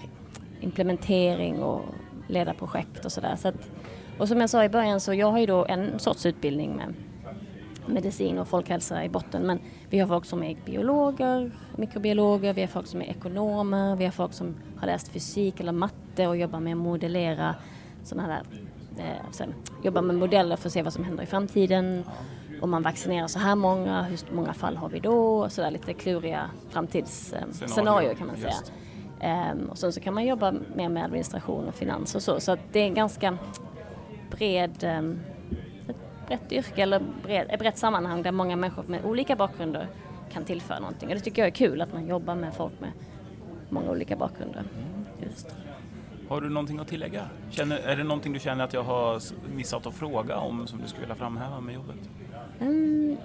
implementering 0.61 1.63
och 1.63 1.81
leda 2.27 2.53
projekt 2.53 3.05
och 3.05 3.11
sådär. 3.11 3.35
Så 3.35 3.47
att- 3.47 3.69
och 4.17 4.27
som 4.27 4.41
jag 4.41 4.49
sa 4.49 4.63
i 4.63 4.69
början 4.69 4.99
så 4.99 5.13
jag 5.13 5.31
har 5.31 5.39
ju 5.39 5.45
då 5.45 5.65
en 5.65 5.99
sorts 5.99 6.25
utbildning 6.25 6.75
med 6.75 6.93
medicin 7.85 8.37
och 8.37 8.47
folkhälsa 8.47 9.03
i 9.05 9.09
botten 9.09 9.41
men 9.47 9.59
vi 9.89 9.99
har 9.99 10.07
folk 10.07 10.25
som 10.25 10.43
är 10.43 10.57
biologer, 10.65 11.51
mikrobiologer, 11.75 12.53
vi 12.53 12.61
har 12.61 12.67
folk 12.67 12.87
som 12.87 13.01
är 13.01 13.05
ekonomer, 13.05 13.95
vi 13.95 14.05
har 14.05 14.11
folk 14.11 14.33
som 14.33 14.55
har 14.77 14.87
läst 14.87 15.07
fysik 15.07 15.59
eller 15.59 15.71
matte 15.71 16.27
och 16.27 16.37
jobbar 16.37 16.59
med 16.59 16.71
att 16.73 16.77
modellera 16.77 17.55
sådana 18.03 18.27
här, 18.33 18.41
eh, 18.97 19.47
jobbar 19.83 20.01
med 20.01 20.15
modeller 20.15 20.55
för 20.55 20.69
att 20.69 20.73
se 20.73 20.81
vad 20.81 20.93
som 20.93 21.03
händer 21.03 21.23
i 21.23 21.25
framtiden. 21.25 22.03
Om 22.61 22.69
man 22.69 22.83
vaccinerar 22.83 23.27
så 23.27 23.39
här 23.39 23.55
många, 23.55 24.01
hur 24.03 24.19
många 24.31 24.53
fall 24.53 24.77
har 24.77 24.89
vi 24.89 24.99
då? 24.99 25.39
Och 25.39 25.51
sådär 25.51 25.71
lite 25.71 25.93
kluriga 25.93 26.49
framtidsscenarier 26.69 28.13
kan 28.13 28.27
man 28.27 28.37
säga. 28.37 28.53
Ehm, 29.19 29.69
och 29.69 29.77
sen 29.77 29.93
så 29.93 29.99
kan 29.99 30.13
man 30.13 30.25
jobba 30.25 30.53
mer 30.75 30.89
med 30.89 31.03
administration 31.03 31.67
och 31.67 31.75
finans 31.75 32.15
och 32.15 32.21
så. 32.23 32.39
Så 32.39 32.51
att 32.51 32.59
det 32.71 32.79
är 32.79 32.85
en 32.85 32.93
ganska 32.93 33.37
bred, 34.31 34.83
ehm, 34.83 35.19
ett 35.87 36.27
brett 36.27 36.51
yrke 36.51 36.81
eller 36.81 37.01
bred, 37.23 37.47
ett 37.49 37.59
brett 37.59 37.77
sammanhang 37.77 38.23
där 38.23 38.31
många 38.31 38.55
människor 38.55 38.83
med 38.87 39.05
olika 39.05 39.35
bakgrunder 39.35 39.87
kan 40.31 40.43
tillföra 40.45 40.79
någonting. 40.79 41.09
Och 41.09 41.15
det 41.15 41.21
tycker 41.21 41.41
jag 41.41 41.47
är 41.47 41.55
kul 41.55 41.81
att 41.81 41.93
man 41.93 42.07
jobbar 42.07 42.35
med 42.35 42.53
folk 42.53 42.79
med 42.79 42.91
många 43.69 43.91
olika 43.91 44.15
bakgrunder. 44.15 44.63
Just. 45.23 45.55
Har 46.29 46.41
du 46.41 46.49
någonting 46.49 46.79
att 46.79 46.87
tillägga? 46.87 47.25
Känner, 47.49 47.77
är 47.77 47.95
det 47.95 48.03
någonting 48.03 48.33
du 48.33 48.39
känner 48.39 48.63
att 48.63 48.73
jag 48.73 48.83
har 48.83 49.21
missat 49.55 49.85
att 49.85 49.93
fråga 49.93 50.37
om 50.37 50.67
som 50.67 50.81
du 50.81 50.87
skulle 50.87 51.01
vilja 51.01 51.15
framhäva 51.15 51.59
med 51.59 51.75
jobbet? 51.75 52.09
Mm, 52.61 53.17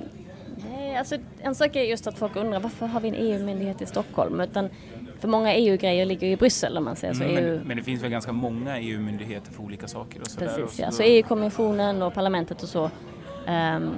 nej, 0.71 0.97
alltså, 0.97 1.17
en 1.41 1.55
sak 1.55 1.77
är 1.77 1.83
just 1.83 2.07
att 2.07 2.19
folk 2.19 2.37
undrar 2.37 2.61
varför 2.61 2.87
har 2.87 3.01
vi 3.01 3.09
en 3.09 3.15
EU-myndighet 3.15 3.83
i 3.83 3.87
Stockholm? 3.87 4.41
Utan 4.41 4.69
för 5.21 5.29
många 5.29 5.55
EU-grejer 5.55 6.07
ligger 6.07 6.27
i 6.27 6.37
Bryssel 6.37 6.79
om 6.79 6.85
man 6.85 6.97
säger 6.97 7.15
så. 7.15 7.25
Mm, 7.25 7.37
EU, 7.37 7.57
men, 7.59 7.69
men 7.69 7.77
det 7.77 7.83
finns 7.83 8.03
väl 8.03 8.11
ganska 8.11 8.33
många 8.33 8.79
EU-myndigheter 8.79 9.53
för 9.53 9.63
olika 9.63 9.89
saker 9.89 10.21
och 10.21 10.27
och 10.33 10.39
Precis, 10.39 10.77
så 10.77 10.83
ja. 10.83 10.91
Så 10.91 11.03
EU-kommissionen 11.03 12.03
och 12.03 12.15
parlamentet 12.15 12.63
och 12.63 12.69
så 12.69 12.91
ehm, 13.47 13.91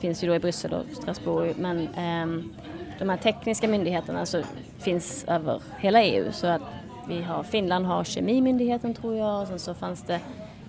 finns 0.00 0.24
ju 0.24 0.28
då 0.28 0.34
i 0.34 0.38
Bryssel 0.38 0.72
och 0.72 0.84
Strasbourg. 0.92 1.54
Men 1.58 1.88
ehm, 1.96 2.52
de 2.98 3.08
här 3.08 3.16
tekniska 3.16 3.68
myndigheterna 3.68 4.26
så 4.26 4.42
finns 4.78 5.24
över 5.28 5.62
hela 5.78 6.02
EU. 6.02 6.32
Så 6.32 6.46
att 6.46 6.62
vi 7.08 7.22
har, 7.22 7.42
Finland 7.42 7.86
har 7.86 8.04
kemimyndigheten 8.04 8.94
tror 8.94 9.16
jag 9.16 9.42
och 9.42 9.48
sen 9.48 9.58
så 9.58 9.74
fanns 9.74 10.02
det 10.02 10.20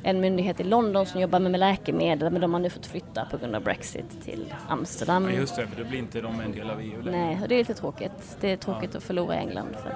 en 0.07 0.19
myndighet 0.21 0.59
i 0.59 0.63
London 0.63 1.05
som 1.05 1.21
jobbar 1.21 1.39
med, 1.39 1.51
med 1.51 1.59
läkemedel 1.59 2.29
men 2.31 2.41
de 2.41 2.53
har 2.53 2.59
nu 2.59 2.69
fått 2.69 2.85
flytta 2.85 3.25
på 3.31 3.37
grund 3.37 3.55
av 3.55 3.63
Brexit 3.63 4.21
till 4.23 4.53
Amsterdam. 4.67 5.23
Ja, 5.23 5.29
just 5.31 5.55
det, 5.55 5.67
för 5.67 5.83
då 5.83 5.89
blir 5.89 5.99
inte 5.99 6.21
de 6.21 6.39
en 6.39 6.51
del 6.51 6.69
av 6.69 6.79
EU 6.79 7.01
längre. 7.01 7.17
Nej, 7.25 7.39
och 7.41 7.47
det 7.47 7.55
är 7.55 7.59
lite 7.59 7.73
tråkigt. 7.73 8.37
Det 8.41 8.51
är 8.51 8.57
tråkigt 8.57 8.95
att 8.95 9.03
förlora 9.03 9.35
England. 9.35 9.67
För, 9.83 9.95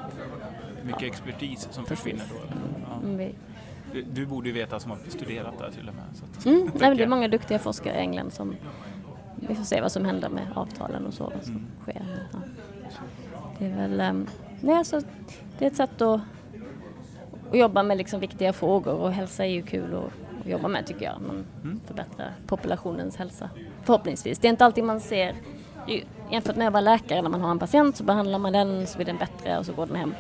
Mycket 0.84 1.04
expertis 1.04 1.68
som 1.72 1.86
försvinner 1.86 2.24
då. 2.30 2.36
Ja. 2.90 3.08
mm, 3.08 3.34
Du, 3.94 4.02
du 4.02 4.26
borde 4.26 4.48
ju 4.50 4.54
veta 4.56 4.80
som 4.80 4.92
har 4.92 4.98
studerat 5.08 5.60
där 5.60 5.72
till 5.72 5.90
och 5.90 5.96
med. 5.96 6.04
Så 6.14 6.26
att, 6.26 6.46
Mm, 6.46 6.62
nej, 6.66 6.90
men 6.90 6.98
det 6.98 7.04
är 7.04 7.08
många 7.08 7.28
duktiga 7.28 7.60
forskare 7.60 7.94
i 7.96 7.98
England 8.00 8.34
som 8.34 8.56
vi 9.36 9.56
får 9.56 9.64
se 9.64 9.82
vad 9.82 9.92
som 9.92 10.06
händer 10.06 10.30
med 10.30 10.44
avtalen 10.56 11.06
och 11.06 11.14
så 11.14 11.24
vad 11.24 11.44
som 11.44 11.54
Mm. 11.56 11.66
sker. 11.82 12.06
Ja. 12.34 12.40
Det 13.60 13.66
är 13.66 13.76
väl, 13.76 14.00
ehm, 14.02 14.28
nej 14.62 14.76
alltså, 14.76 15.02
det 15.60 15.66
är 15.66 15.70
ett 15.72 15.76
sätt 15.76 16.02
att, 16.02 16.22
att 17.52 17.58
jobba 17.58 17.84
med 17.84 17.98
liksom 17.98 18.20
viktiga 18.20 18.54
frågor 18.54 18.94
och 18.94 19.12
hälsa 19.12 19.46
är 19.46 19.50
ju 19.50 19.62
kul 19.62 19.96
att, 19.96 20.42
att 20.42 20.48
jobba 20.52 20.68
med 20.68 20.86
tycker 20.86 21.06
jag. 21.06 21.22
Man 21.22 21.46
Mm. 21.64 21.80
förbättrar 21.88 22.34
populationens 22.48 23.16
hälsa 23.16 23.50
förhoppningsvis. 23.84 24.40
Det 24.40 24.48
är 24.48 24.50
inte 24.50 24.66
alltid 24.66 24.84
man 24.84 25.00
ser 25.00 25.36
Jämfört 26.32 26.56
med 26.56 26.68
att 26.68 26.74
vara 26.74 26.82
läkare, 26.82 27.22
när 27.22 27.30
man 27.30 27.42
har 27.42 27.52
en 27.52 27.60
patient 27.60 27.98
så 27.98 28.04
behandlar 28.04 28.40
man 28.40 28.54
den 28.54 28.88
så 28.88 28.98
blir 28.98 29.06
den 29.06 29.18
bättre 29.18 29.58
och 29.58 29.66
så 29.66 29.74
går 29.74 29.86
den 29.86 29.96
hem. 29.96 30.16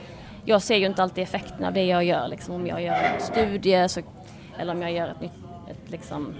Jag 0.45 0.61
ser 0.61 0.75
ju 0.75 0.85
inte 0.85 1.03
alltid 1.03 1.23
effekten 1.23 1.65
av 1.65 1.73
det 1.73 1.85
jag 1.85 2.03
gör. 2.03 2.27
Liksom, 2.27 2.55
om 2.55 2.67
jag 2.67 2.83
gör 2.83 2.93
en 2.93 3.21
studie 3.21 3.89
så, 3.89 4.01
eller 4.57 4.73
om 4.73 4.81
jag 4.81 4.91
gör 4.91 5.07
ett 5.07 5.21
nytt, 5.21 5.31
ett, 5.69 5.91
liksom, 5.91 6.35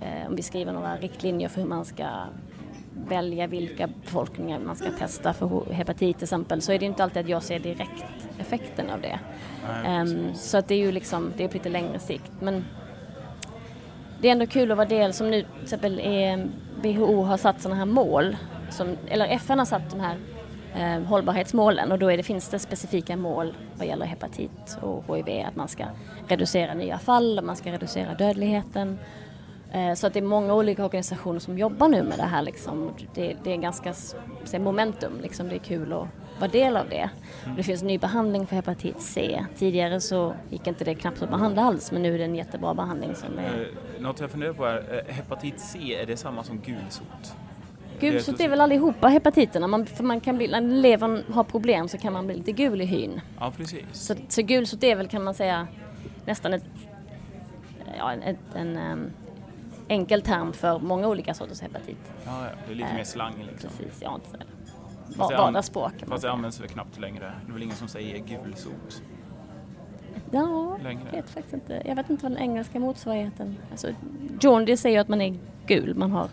eh, 0.00 0.28
om 0.28 0.36
vi 0.36 0.42
skriver 0.42 0.72
några 0.72 0.96
riktlinjer 0.96 1.48
för 1.48 1.60
hur 1.60 1.68
man 1.68 1.84
ska 1.84 2.06
välja 2.94 3.46
vilka 3.46 3.86
befolkningar 3.86 4.58
man 4.58 4.76
ska 4.76 4.90
testa 4.90 5.32
för 5.32 5.72
hepatit 5.72 6.16
till 6.16 6.24
exempel 6.24 6.62
så 6.62 6.72
är 6.72 6.78
det 6.78 6.86
inte 6.86 7.04
alltid 7.04 7.22
att 7.22 7.28
jag 7.28 7.42
ser 7.42 7.58
direkt 7.58 8.04
effekten 8.38 8.90
av 8.90 9.00
det. 9.00 9.18
Nej, 9.68 9.96
Ehm, 9.96 10.34
så 10.34 10.58
att 10.58 10.68
det 10.68 10.74
är 10.74 10.78
ju 10.78 10.92
liksom, 10.92 11.32
det 11.36 11.44
är 11.44 11.48
på 11.48 11.54
lite 11.54 11.68
längre 11.68 11.98
sikt. 11.98 12.32
Men 12.40 12.64
det 14.20 14.28
är 14.28 14.32
ändå 14.32 14.46
kul 14.46 14.70
att 14.70 14.76
vara 14.76 14.88
del, 14.88 15.12
som 15.12 15.30
nu 15.30 15.42
till 15.42 15.62
exempel 15.62 16.00
är, 16.00 16.48
WHO 16.82 17.22
har 17.22 17.36
satt 17.36 17.60
sådana 17.60 17.78
här 17.78 17.86
mål, 17.86 18.36
som, 18.70 18.96
eller 19.08 19.26
FN 19.26 19.58
har 19.58 19.66
satt 19.66 19.90
de 19.90 20.00
här 20.00 20.16
eh, 20.74 21.04
hållbarhetsmålen 21.04 21.92
och 21.92 21.98
då 21.98 22.10
är 22.10 22.16
det, 22.16 22.22
finns 22.22 22.48
det 22.48 22.58
specifika 22.58 23.16
mål 23.16 23.54
vad 23.74 23.86
gäller 23.86 24.06
hepatit 24.06 24.78
och 24.80 25.16
HIV, 25.16 25.46
att 25.46 25.56
man 25.56 25.68
ska 25.68 25.84
reducera 26.28 26.74
nya 26.74 26.98
fall 26.98 27.38
och 27.38 27.44
man 27.44 27.56
ska 27.56 27.72
reducera 27.72 28.14
dödligheten. 28.14 28.98
Eh, 29.72 29.94
Så 29.94 30.06
att 30.06 30.12
det 30.12 30.18
är 30.18 30.22
många 30.24 30.54
olika 30.54 30.84
organisationer 30.84 31.38
som 31.40 31.58
jobbar 31.58 31.88
nu 31.88 32.02
med 32.02 32.18
det 32.18 32.24
här. 32.24 32.42
Liksom. 32.42 32.90
Det, 33.14 33.36
det 33.44 33.52
är 33.52 33.56
ganska 33.56 33.90
s- 33.90 34.14
så 34.44 34.58
momentum, 34.58 35.12
liksom. 35.22 35.48
det 35.48 35.54
är 35.54 35.58
kul 35.58 35.92
att 35.92 36.06
vara 36.38 36.50
del 36.50 36.76
av 36.76 36.88
det. 36.88 37.10
Det 37.56 37.62
finns 37.62 37.82
ny 37.82 37.98
behandling 37.98 38.46
för 38.46 38.56
hepatit 38.56 39.00
C. 39.00 39.44
Tidigare 39.56 40.00
så 40.00 40.34
gick 40.50 40.66
inte 40.66 40.84
det 40.84 40.94
knappt 40.94 41.22
att 41.22 41.30
behandla 41.30 41.62
alls 41.62 41.92
men 41.92 42.02
nu 42.02 42.14
är 42.14 42.18
det 42.18 42.24
en 42.24 42.34
jättebra 42.34 42.74
behandling 42.74 43.14
som 43.14 43.38
är... 43.38 43.60
Eh, 43.60 44.02
något 44.02 44.20
jag 44.20 44.30
funderar 44.30 44.52
på 44.52 44.64
är, 44.64 45.04
eh, 45.08 45.14
hepatit 45.14 45.60
C, 45.60 45.78
är 46.02 46.06
det 46.06 46.16
samma 46.16 46.44
som 46.44 46.58
gulsot? 46.60 47.34
Gulsot 48.00 48.40
är 48.40 48.48
väl 48.48 48.60
allihopa 48.60 49.08
hepatiterna, 49.08 49.66
man, 49.66 49.86
för 49.86 50.04
man 50.04 50.20
kan 50.20 50.36
bli, 50.36 50.48
när 50.48 50.60
levern 50.60 51.22
har 51.32 51.44
problem 51.44 51.88
så 51.88 51.98
kan 51.98 52.12
man 52.12 52.26
bli 52.26 52.36
lite 52.36 52.52
gul 52.52 52.80
i 52.80 52.84
hyn. 52.84 53.20
Ja, 53.40 53.52
precis. 53.56 53.84
Så, 53.92 54.14
så 54.28 54.42
gulsot 54.42 54.82
är 54.84 54.96
väl 54.96 55.08
kan 55.08 55.24
man 55.24 55.34
säga 55.34 55.66
nästan 56.24 56.54
ett, 56.54 56.64
ja, 57.98 58.12
en, 58.12 58.22
ett, 58.22 58.36
en 58.54 58.76
em, 58.76 59.10
enkel 59.90 60.22
term 60.22 60.52
för 60.52 60.78
många 60.78 61.08
olika 61.08 61.34
sorters 61.34 61.60
hepatit. 61.60 61.96
Ja, 62.24 62.44
ja, 62.44 62.50
det 62.66 62.72
är 62.72 62.76
lite 62.76 62.88
Eh, 62.88 62.94
mer 62.94 63.04
slang 63.04 63.34
liksom. 63.52 63.70
Precis, 63.78 64.02
ja 64.02 64.14
inte 64.14 64.28
så. 64.30 64.36
Fast 65.18 65.30
det 65.30 65.36
an- 65.38 65.44
Vardagsspråk 65.44 65.92
Fast 66.06 66.22
det 66.22 66.30
används 66.30 66.60
väl 66.60 66.68
knappt 66.68 66.98
längre. 66.98 67.32
Det 67.46 67.50
är 67.50 67.52
väl 67.52 67.62
ingen 67.62 67.76
som 67.76 67.88
säger 67.88 68.18
gulsot 68.18 69.02
Ja, 70.30 70.78
längre? 70.82 71.00
jag 71.10 71.12
vet 71.22 71.30
faktiskt 71.30 71.54
inte. 71.54 71.82
Jag 71.84 71.96
vet 71.96 72.10
inte 72.10 72.22
vad 72.22 72.32
den 72.32 72.38
engelska 72.42 72.78
motsvarigheten... 72.78 73.56
Alltså, 73.70 73.88
jaundice 74.40 74.80
säger 74.80 74.96
ju 74.96 75.00
att 75.00 75.08
man 75.08 75.20
är 75.20 75.38
gul, 75.66 75.94
man, 75.94 76.12
har, 76.12 76.28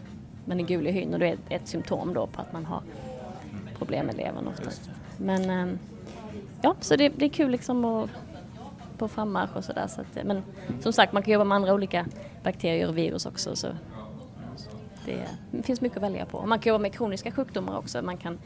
man 0.46 0.60
är 0.60 0.64
gul 0.64 0.88
i 0.88 0.92
hyn 0.92 1.14
och 1.14 1.20
det 1.20 1.28
är 1.28 1.34
ett, 1.34 1.40
ett 1.50 1.68
symptom 1.68 2.14
då 2.14 2.28
på 2.28 2.42
att 2.42 2.54
man 2.54 2.66
har 2.66 2.82
problem 3.78 4.06
med 4.06 4.16
levern 4.18 4.48
oftast. 4.48 4.90
Men 5.18 5.50
ehm, 5.50 5.80
ja, 6.62 6.76
så 6.80 6.96
det, 6.96 7.10
det 7.10 7.26
är 7.26 7.30
kul 7.30 7.52
liksom 7.52 7.86
att 7.86 8.10
på 8.98 9.08
frammarsch 9.08 9.56
och 9.56 9.64
sådär. 9.64 9.88
Så 9.88 10.02
att, 10.02 10.26
men 10.26 10.44
som 10.82 10.94
sagt, 10.94 11.14
man 11.14 11.24
kan 11.24 11.34
jobba 11.34 11.44
med 11.44 11.56
andra 11.56 11.74
olika 11.74 12.06
bakterier 12.44 12.88
och 12.88 12.98
virus 12.98 13.26
också. 13.26 13.56
Så 13.56 13.68
det, 15.06 15.28
det 15.52 15.64
finns 15.64 15.82
mycket 15.82 15.98
att 15.98 16.04
välja 16.04 16.26
på. 16.26 16.46
Man 16.46 16.60
kan 16.60 16.70
jobba 16.70 16.82
med 16.82 16.94
kroniska 16.94 17.32
sjukdomar 17.32 17.78
också. 17.78 18.02
Man 18.02 18.18
kan 18.18 18.40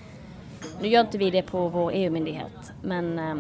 nu 0.81 0.87
gör 0.87 1.01
inte 1.01 1.17
vi 1.17 1.31
det 1.31 1.41
på 1.41 1.67
vår 1.67 1.91
EU-myndighet, 1.93 2.73
men 2.81 3.19
eh, 3.19 3.35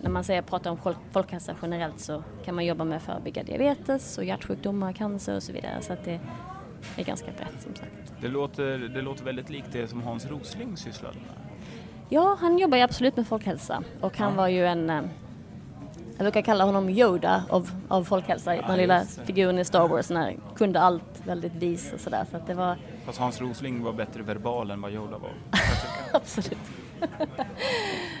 när 0.00 0.10
man 0.10 0.24
säger, 0.24 0.42
pratar 0.42 0.70
om 0.70 0.94
folkhälsa 1.12 1.54
generellt 1.62 2.00
så 2.00 2.22
kan 2.44 2.54
man 2.54 2.64
jobba 2.64 2.84
med 2.84 2.96
att 2.96 3.02
förebygga 3.02 3.42
diabetes 3.42 4.18
och 4.18 4.24
hjärtsjukdomar, 4.24 4.92
cancer 4.92 5.36
och 5.36 5.42
så 5.42 5.52
vidare. 5.52 5.82
Så 5.82 5.92
att 5.92 6.04
det 6.04 6.20
är 6.96 7.04
ganska 7.04 7.26
brett 7.26 7.62
som 7.62 7.74
sagt. 7.74 8.12
Det 8.20 8.28
låter, 8.28 8.78
det 8.78 9.02
låter 9.02 9.24
väldigt 9.24 9.50
likt 9.50 9.72
det 9.72 9.88
som 9.88 10.02
Hans 10.02 10.26
Rosling 10.26 10.76
sysslade 10.76 11.14
med. 11.14 11.58
Ja, 12.08 12.36
han 12.40 12.58
jobbar 12.58 12.76
ju 12.76 12.82
absolut 12.82 13.16
med 13.16 13.28
folkhälsa 13.28 13.82
och 14.00 14.18
han 14.18 14.30
ja. 14.30 14.36
var 14.36 14.48
ju 14.48 14.66
en 14.66 14.90
eh, 14.90 15.02
jag 16.18 16.24
brukar 16.24 16.42
kalla 16.42 16.64
honom 16.64 16.88
Yoda 16.88 17.44
av, 17.50 17.70
av 17.88 18.04
folkhälsa, 18.04 18.56
ja, 18.56 18.62
den 18.66 18.76
lilla 18.76 19.04
figuren 19.24 19.58
i 19.58 19.64
Star 19.64 19.88
Wars, 19.88 20.10
när 20.10 20.36
kunde 20.56 20.80
allt, 20.80 21.22
väldigt 21.24 21.54
vis 21.54 21.92
och 21.92 22.00
sådär. 22.00 22.26
Så 22.30 22.36
att 22.36 22.46
det 22.46 22.54
var... 22.54 22.76
Fast 23.06 23.18
Hans 23.18 23.40
Rosling 23.40 23.82
var 23.82 23.92
bättre 23.92 24.22
verbal 24.22 24.70
än 24.70 24.80
vad 24.80 24.92
Yoda 24.92 25.18
var. 25.18 25.32
Absolut. 26.12 26.58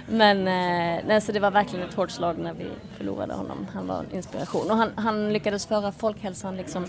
Men 0.06 0.38
eh, 0.38 1.04
nej, 1.06 1.20
så 1.20 1.32
det 1.32 1.40
var 1.40 1.50
verkligen 1.50 1.88
ett 1.88 1.94
hårt 1.94 2.10
slag 2.10 2.38
när 2.38 2.52
vi 2.52 2.66
förlorade 2.96 3.34
honom. 3.34 3.66
Han 3.74 3.86
var 3.86 3.98
en 3.98 4.16
inspiration 4.16 4.70
och 4.70 4.76
han, 4.76 4.90
han 4.96 5.32
lyckades 5.32 5.66
föra 5.66 5.92
folkhälsan 5.92 6.56
liksom 6.56 6.86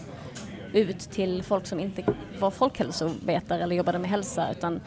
ut 0.73 0.99
till 0.99 1.43
folk 1.43 1.67
som 1.67 1.79
inte 1.79 2.03
var 2.39 2.51
folkhälsovetare 2.51 3.63
eller 3.63 3.75
jobbade 3.75 3.99
med 3.99 4.09
hälsa 4.09 4.51
utan 4.51 4.81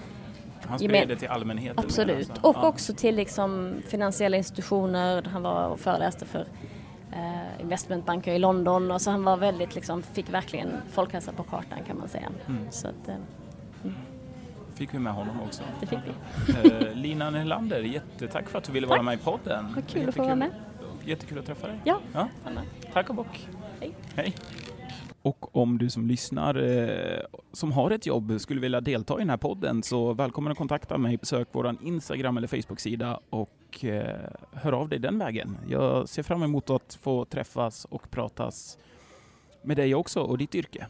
han 0.64 0.78
spred 0.78 1.08
det 1.08 1.16
till 1.16 1.28
allmänheten? 1.28 1.84
Absolut, 1.84 2.30
alltså. 2.30 2.46
och 2.46 2.56
ja. 2.56 2.68
också 2.68 2.94
till 2.94 3.16
liksom 3.16 3.74
finansiella 3.86 4.36
institutioner. 4.36 5.22
Han 5.22 5.42
var 5.42 5.66
och 5.66 5.80
föreläste 5.80 6.26
för 6.26 6.46
eh, 7.12 7.60
investmentbanker 7.60 8.32
i 8.32 8.38
London 8.38 8.90
och 8.90 9.00
så 9.00 9.10
han 9.10 9.24
var 9.24 9.36
väldigt 9.36 9.74
liksom, 9.74 10.02
fick 10.02 10.30
verkligen 10.30 10.72
folkhälsa 10.92 11.32
på 11.32 11.42
kartan 11.42 11.78
kan 11.86 11.98
man 11.98 12.08
säga. 12.08 12.28
Mm. 12.48 12.66
Så 12.70 12.88
att, 12.88 13.08
eh, 13.08 13.14
mm. 13.84 13.94
Fick 14.74 14.94
vi 14.94 14.98
med 14.98 15.12
honom 15.12 15.40
också. 15.40 15.62
Det 15.80 15.86
fick 15.86 15.98
vi. 16.04 16.70
eh, 16.70 16.94
Lina 16.94 17.30
Nylander, 17.30 17.80
jättetack 17.80 18.48
för 18.48 18.58
att 18.58 18.64
du 18.64 18.72
ville 18.72 18.86
tack. 18.86 18.96
vara 18.96 19.02
med 19.02 19.14
i 19.14 19.18
podden. 19.18 19.72
Vad 19.74 19.88
kul 19.88 20.08
att 20.08 20.14
få 20.14 20.22
vara 20.22 20.34
med. 20.34 20.50
Jättekul 21.04 21.38
att 21.38 21.46
träffa 21.46 21.66
dig. 21.66 21.78
Ja, 21.84 21.98
ja. 22.12 22.28
Tack 22.92 23.08
och 23.08 23.14
bock. 23.14 23.48
Hej. 23.80 23.94
Hej. 24.16 24.34
Och 25.22 25.56
om 25.56 25.78
du 25.78 25.90
som 25.90 26.06
lyssnar 26.06 26.54
eh, 26.62 27.20
som 27.52 27.72
har 27.72 27.90
ett 27.90 28.06
jobb 28.06 28.40
skulle 28.40 28.60
vilja 28.60 28.80
delta 28.80 29.14
i 29.14 29.18
den 29.18 29.30
här 29.30 29.36
podden 29.36 29.82
så 29.82 30.12
välkommen 30.12 30.52
att 30.52 30.58
kontakta 30.58 30.98
mig. 30.98 31.16
Besök 31.16 31.48
vår 31.52 31.76
Instagram 31.82 32.36
eller 32.36 32.48
Facebook-sida 32.48 33.20
och 33.30 33.84
eh, 33.84 34.30
hör 34.52 34.72
av 34.72 34.88
dig 34.88 34.98
den 34.98 35.18
vägen. 35.18 35.56
Jag 35.68 36.08
ser 36.08 36.22
fram 36.22 36.42
emot 36.42 36.70
att 36.70 36.98
få 37.02 37.24
träffas 37.24 37.84
och 37.84 38.10
pratas 38.10 38.78
med 39.62 39.76
dig 39.76 39.94
också 39.94 40.20
och 40.20 40.38
ditt 40.38 40.54
yrke. 40.54 40.86